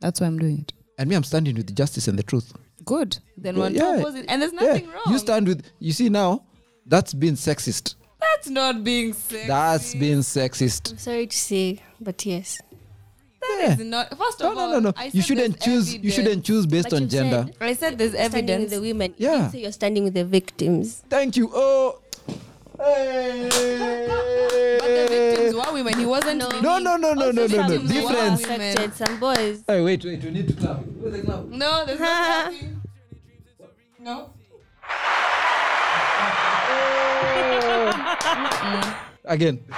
That's 0.00 0.20
why 0.20 0.26
I'm 0.26 0.38
doing 0.38 0.58
it. 0.58 0.72
and 0.98 1.08
me, 1.08 1.16
I'm 1.16 1.24
standing 1.24 1.56
with 1.56 1.74
justice 1.74 2.08
and 2.08 2.18
the 2.18 2.22
truth. 2.22 2.52
Good. 2.84 3.18
Then 3.36 3.56
one 3.56 3.74
yeah. 3.74 3.96
opposite, 4.00 4.26
and 4.28 4.40
there's 4.42 4.52
nothing 4.52 4.86
Yeah, 4.86 4.92
wrong. 4.92 5.12
You 5.12 5.18
stand 5.18 5.48
with 5.48 5.64
you 5.80 5.92
see 5.92 6.08
now, 6.08 6.44
that's 6.86 7.14
been 7.14 7.34
sexist. 7.34 7.94
That's 8.24 8.48
not 8.48 8.84
being 8.84 9.12
sexy. 9.12 9.46
That's 9.48 9.94
being 9.94 10.18
sexist. 10.20 10.92
I'm 10.92 10.98
sorry 10.98 11.26
to 11.26 11.36
say, 11.36 11.82
but 12.00 12.24
yes. 12.26 12.60
Yeah. 13.60 13.72
It's 13.72 13.82
not. 13.82 14.08
First 14.16 14.40
No, 14.40 14.50
of 14.50 14.54
no, 14.56 14.60
all, 14.62 14.70
no, 14.72 14.78
no. 14.80 14.92
I 14.96 15.10
You 15.12 15.20
shouldn't 15.22 15.60
there's 15.60 15.64
choose. 15.64 15.94
You 15.96 16.10
shouldn't 16.10 16.44
choose 16.44 16.64
based 16.66 16.90
But 16.90 17.02
on 17.02 17.08
gender. 17.08 17.44
said 17.46 17.56
I 17.60 17.72
said 17.74 17.98
there's 17.98 18.12
Standing 18.12 18.32
with 18.32 18.50
evidence. 18.50 18.70
the 18.72 18.80
women. 18.80 19.14
You 19.18 19.26
Yeah. 19.28 19.36
didn't 19.38 19.52
say 19.52 19.58
you're 19.60 19.72
standing 19.72 20.04
with 20.04 20.14
the 20.14 20.24
victims. 20.24 21.02
Thank 21.10 21.36
you. 21.36 21.50
Oh. 21.52 22.00
Hey. 22.78 23.48
But 24.80 24.88
the 24.88 25.06
victims 25.10 25.54
were 25.54 25.72
women. 25.74 25.98
He 25.98 26.06
wasn't. 26.06 26.38
No. 26.38 26.48
No, 26.60 26.78
no, 26.78 26.96
no, 26.96 27.12
no, 27.12 27.30
no, 27.30 27.46
no, 27.46 27.66
no. 27.68 27.78
Difference. 27.86 28.42
Affected 28.44 28.94
some 28.94 29.20
boys. 29.20 29.62
Hey, 29.66 29.80
wait, 29.82 30.02
wait. 30.04 30.22
We 30.24 30.30
need 30.30 30.48
to 30.48 30.54
clap. 30.54 30.78
Where's 30.78 31.14
the 31.14 31.22
clap? 31.22 31.44
No, 31.44 31.84
there's 31.86 32.00
nothing. 32.00 32.80
No. 34.00 34.30
Again. 39.24 39.64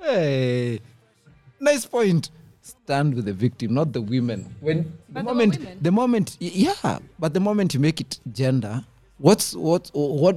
hey. 0.00 0.80
Nice 1.60 1.86
point. 1.86 2.30
Stand 2.62 3.14
with 3.14 3.24
the 3.24 3.32
victim, 3.32 3.74
not 3.74 3.92
the 3.92 4.00
women. 4.00 4.54
When 4.60 4.84
the 5.08 5.14
But 5.14 5.24
were 5.24 5.34
moment, 5.34 5.58
women. 5.58 5.78
the 5.80 5.92
moment, 5.92 6.36
yeah, 6.40 6.98
but 7.18 7.34
the 7.34 7.40
moment 7.40 7.74
you 7.74 7.80
make 7.80 8.00
it 8.00 8.20
gender, 8.32 8.84
what's 9.18 9.54
what 9.54 9.90
what? 9.94 10.36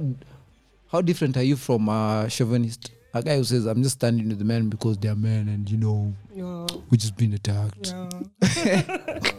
How 0.90 1.00
different 1.00 1.36
are 1.36 1.42
you 1.42 1.56
from 1.56 1.88
a 1.88 2.26
chauvinist? 2.30 2.92
A 3.16 3.22
guy 3.22 3.36
who 3.36 3.44
says, 3.44 3.66
"I'm 3.66 3.82
just 3.82 3.94
standing 3.96 4.28
with 4.28 4.38
the 4.40 4.44
men 4.44 4.68
because 4.68 4.98
they're 4.98 5.14
men, 5.14 5.48
and 5.48 5.70
you 5.70 5.76
know, 5.78 6.12
we're 6.34 6.96
just 6.96 7.16
been 7.16 7.32
attacked." 7.34 7.94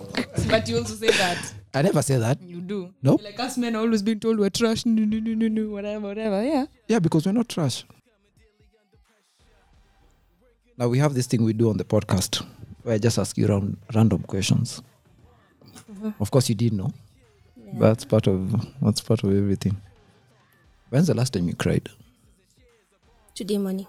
But 0.47 0.69
you 0.69 0.77
also 0.77 0.93
say 0.93 1.07
that. 1.07 1.53
I 1.73 1.81
never 1.81 2.01
say 2.01 2.17
that. 2.17 2.41
You 2.41 2.61
do. 2.61 2.93
No. 3.01 3.15
Like 3.21 3.39
us 3.39 3.57
men 3.57 3.75
are 3.75 3.79
always 3.79 4.01
being 4.01 4.19
told 4.19 4.37
we're 4.39 4.49
trash. 4.49 4.85
No, 4.85 5.03
no, 5.03 5.19
no, 5.19 5.33
no, 5.33 5.47
no, 5.47 5.69
whatever, 5.73 6.07
whatever. 6.07 6.43
Yeah. 6.43 6.65
Yeah, 6.87 6.99
because 6.99 7.25
we're 7.25 7.31
not 7.33 7.49
trash. 7.49 7.83
Now 10.77 10.87
we 10.87 10.99
have 10.99 11.13
this 11.13 11.25
thing 11.27 11.43
we 11.43 11.53
do 11.53 11.69
on 11.69 11.77
the 11.77 11.83
podcast 11.83 12.45
where 12.83 12.95
I 12.95 12.97
just 12.97 13.17
ask 13.17 13.37
you 13.37 13.47
round, 13.47 13.77
random 13.93 14.23
questions. 14.23 14.81
Of 16.19 16.31
course, 16.31 16.47
you 16.49 16.55
did 16.55 16.73
know. 16.73 16.91
That's 17.73 18.05
part 18.05 18.27
of 18.27 18.51
that's 18.81 19.01
part 19.01 19.23
of 19.23 19.35
everything. 19.35 19.75
When's 20.89 21.07
the 21.07 21.13
last 21.13 21.33
time 21.33 21.47
you 21.47 21.55
cried? 21.55 21.89
Today 23.35 23.57
morning. 23.57 23.85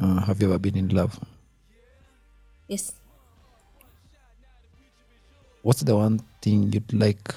Uh, 0.00 0.20
have 0.20 0.40
you 0.40 0.46
ever 0.46 0.60
been 0.60 0.76
in 0.76 0.90
love? 0.90 1.18
Yes. 2.68 2.92
What's 5.62 5.80
the 5.80 5.96
one 5.96 6.20
thing 6.40 6.72
you'd 6.72 6.92
like 6.92 7.34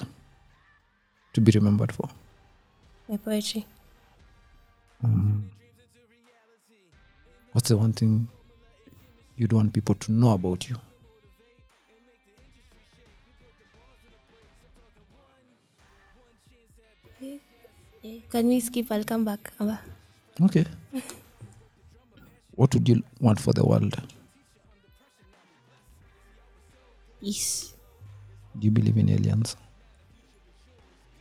to 1.32 1.40
be 1.40 1.50
remembered 1.50 1.90
for? 1.90 2.08
My 3.08 3.16
poetry. 3.16 3.66
Mm-hmm. 5.04 5.40
What's 7.50 7.70
the 7.70 7.76
one 7.76 7.92
thing 7.92 8.28
you'd 9.36 9.52
want 9.52 9.72
people 9.72 9.96
to 9.96 10.12
know 10.12 10.34
about 10.34 10.68
you? 10.70 10.76
Eh, 17.20 17.38
eh, 18.04 18.20
can 18.30 18.46
we 18.46 18.60
skip? 18.60 18.92
I'll 18.92 19.02
come 19.02 19.24
back. 19.24 19.52
Aba. 20.40 20.46
Okay. 20.46 20.64
what 22.54 22.74
would 22.74 22.88
you 22.88 23.02
want 23.20 23.40
for 23.40 23.52
the 23.52 23.64
world? 23.64 23.96
Peace. 27.20 27.74
Do 28.58 28.64
you 28.66 28.70
believe 28.70 28.96
in 28.96 29.10
aliens? 29.10 29.56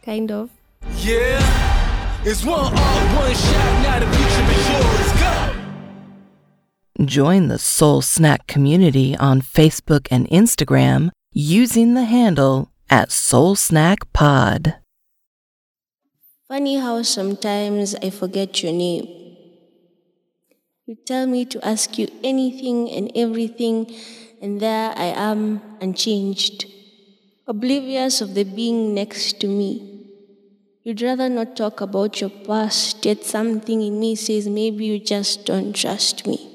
Kind 0.03 0.31
of. 0.31 0.49
Yeah, 0.97 2.21
it's 2.25 2.43
one 2.43 2.59
all, 2.59 2.71
one 3.15 3.33
shot. 3.33 3.83
Now 3.83 3.99
the 3.99 4.05
future 4.05 4.51
is 4.51 4.69
yours. 4.69 5.11
Go. 5.21 7.05
Join 7.05 7.47
the 7.47 7.57
Soul 7.57 8.01
Snack 8.01 8.47
community 8.47 9.15
on 9.17 9.41
Facebook 9.41 10.07
and 10.11 10.27
Instagram 10.29 11.09
using 11.33 11.93
the 11.93 12.03
handle 12.03 12.69
at 12.89 13.11
Soul 13.11 13.55
Snack 13.55 14.11
Pod. 14.13 14.75
Funny 16.47 16.75
how 16.77 17.01
sometimes 17.03 17.95
I 17.95 18.09
forget 18.09 18.61
your 18.61 18.73
name. 18.73 19.07
You 20.85 20.95
tell 21.05 21.25
me 21.25 21.45
to 21.45 21.65
ask 21.65 21.97
you 21.97 22.09
anything 22.21 22.89
and 22.91 23.09
everything, 23.15 23.89
and 24.41 24.59
there 24.59 24.91
I 24.95 25.05
am 25.15 25.61
unchanged, 25.79 26.65
oblivious 27.47 28.19
of 28.19 28.33
the 28.33 28.43
being 28.43 28.93
next 28.93 29.39
to 29.39 29.47
me. 29.47 29.69
You'd 30.83 31.01
rather 31.01 31.29
not 31.29 31.55
talk 31.55 31.79
about 31.79 32.19
your 32.19 32.29
past, 32.29 33.05
yet 33.05 33.23
something 33.23 33.81
in 33.81 33.97
me 33.97 34.15
says 34.15 34.49
maybe 34.49 34.85
you 34.85 34.99
just 34.99 35.45
don't 35.45 35.73
trust 35.73 36.27
me. 36.27 36.49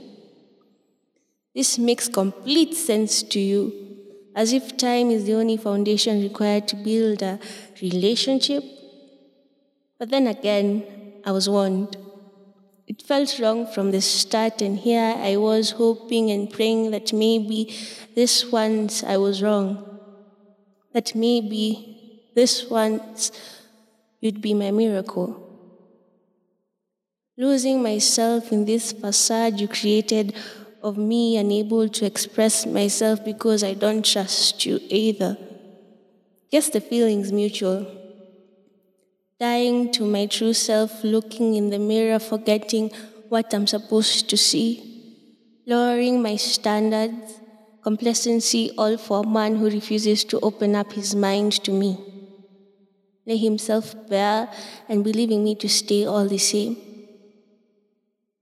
This 1.55 1.79
makes 1.79 2.09
complete 2.09 2.75
sense 2.75 3.23
to 3.23 3.41
you, 3.41 3.73
as 4.37 4.53
if 4.53 4.77
time 4.77 5.11
is 5.11 5.25
the 5.25 5.35
only 5.35 5.57
foundation 5.57 6.21
required 6.23 6.69
to 6.69 6.77
build 6.77 7.23
a 7.23 7.41
relationship. 7.81 8.63
But 9.99 10.11
then 10.11 10.29
again, 10.29 10.85
I 11.25 11.33
was 11.33 11.49
warned. 11.49 11.97
It 12.87 13.03
felt 13.03 13.39
wrong 13.39 13.67
from 13.67 13.91
the 13.91 14.01
start, 14.01 14.63
and 14.63 14.79
here 14.79 15.15
I 15.19 15.37
was 15.37 15.73
hoping 15.73 16.31
and 16.31 16.51
praying 16.51 16.93
that 16.93 17.13
maybe 17.13 17.77
this 18.15 18.47
once 18.51 19.03
I 19.03 19.17
was 19.17 19.43
wrong. 19.43 19.85
That 20.95 21.15
maybe 21.15 22.31
this 22.35 22.71
once 22.71 23.33
you'd 24.21 24.41
be 24.41 24.55
my 24.55 24.71
miracle. 24.71 25.45
Losing 27.37 27.83
myself 27.83 28.53
in 28.53 28.65
this 28.65 28.93
facade 28.93 29.61
you 29.61 29.69
created 29.69 30.35
of 30.83 30.97
me 30.97 31.37
unable 31.37 31.89
to 31.89 32.07
express 32.07 32.65
myself 32.65 33.25
because 33.25 33.63
I 33.63 33.75
don't 33.75 34.05
trust 34.05 34.65
you 34.65 34.81
either. 34.89 35.37
Guess 36.51 36.71
the 36.71 36.81
feeling's 36.81 37.33
mutual 37.33 37.98
dying 39.41 39.93
to 39.93 40.05
my 40.05 40.27
true 40.27 40.53
self, 40.53 41.05
looking 41.05 41.55
in 41.55 41.71
the 41.71 41.79
mirror, 41.79 42.19
forgetting 42.19 42.91
what 43.29 43.55
I'm 43.55 43.67
supposed 43.67 44.29
to 44.31 44.37
see, 44.37 44.83
lowering 45.67 46.21
my 46.23 46.37
standards, 46.37 47.41
complacency, 47.83 48.73
all 48.77 48.97
for 48.97 49.23
a 49.23 49.27
man 49.27 49.57
who 49.57 49.71
refuses 49.71 50.25
to 50.25 50.41
open 50.41 50.75
up 50.75 50.93
his 50.93 51.15
mind 51.15 51.53
to 51.65 51.71
me, 51.71 51.97
lay 53.27 53.37
himself 53.37 53.95
bare 54.09 54.49
and 54.89 55.05
believing 55.05 55.45
me 55.45 55.55
to 55.57 55.69
stay 55.69 56.05
all 56.05 56.27
the 56.27 56.39
same. 56.39 56.77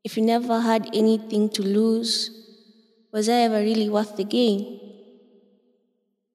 If 0.03 0.16
you 0.16 0.23
never 0.23 0.61
had 0.61 0.89
anything 0.95 1.51
to 1.51 1.62
lose, 1.62 2.31
was 3.12 3.29
I 3.29 3.41
ever 3.49 3.59
really 3.59 3.91
worth 3.91 4.16
the 4.16 4.25
gain? 4.25 4.81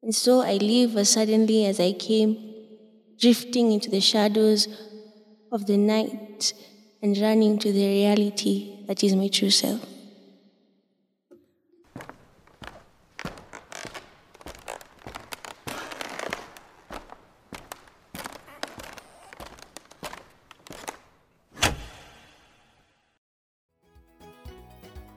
And 0.03 0.13
so 0.13 0.41
I 0.41 0.53
leave 0.53 0.97
as 0.97 1.09
suddenly 1.09 1.65
as 1.65 1.79
I 1.79 1.93
came 1.93 2.50
drifting 3.21 3.71
into 3.71 3.89
the 3.89 4.01
shadows 4.01 4.67
of 5.51 5.67
the 5.67 5.77
night 5.77 6.53
and 7.03 7.17
running 7.19 7.59
to 7.59 7.71
the 7.71 7.87
reality 7.87 8.83
that 8.87 9.03
is 9.03 9.15
my 9.15 9.27
true 9.27 9.51
self. 9.51 9.81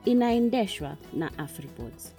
inaendeshwa 0.05 0.97
na 1.13 1.37
afripods 1.37 2.13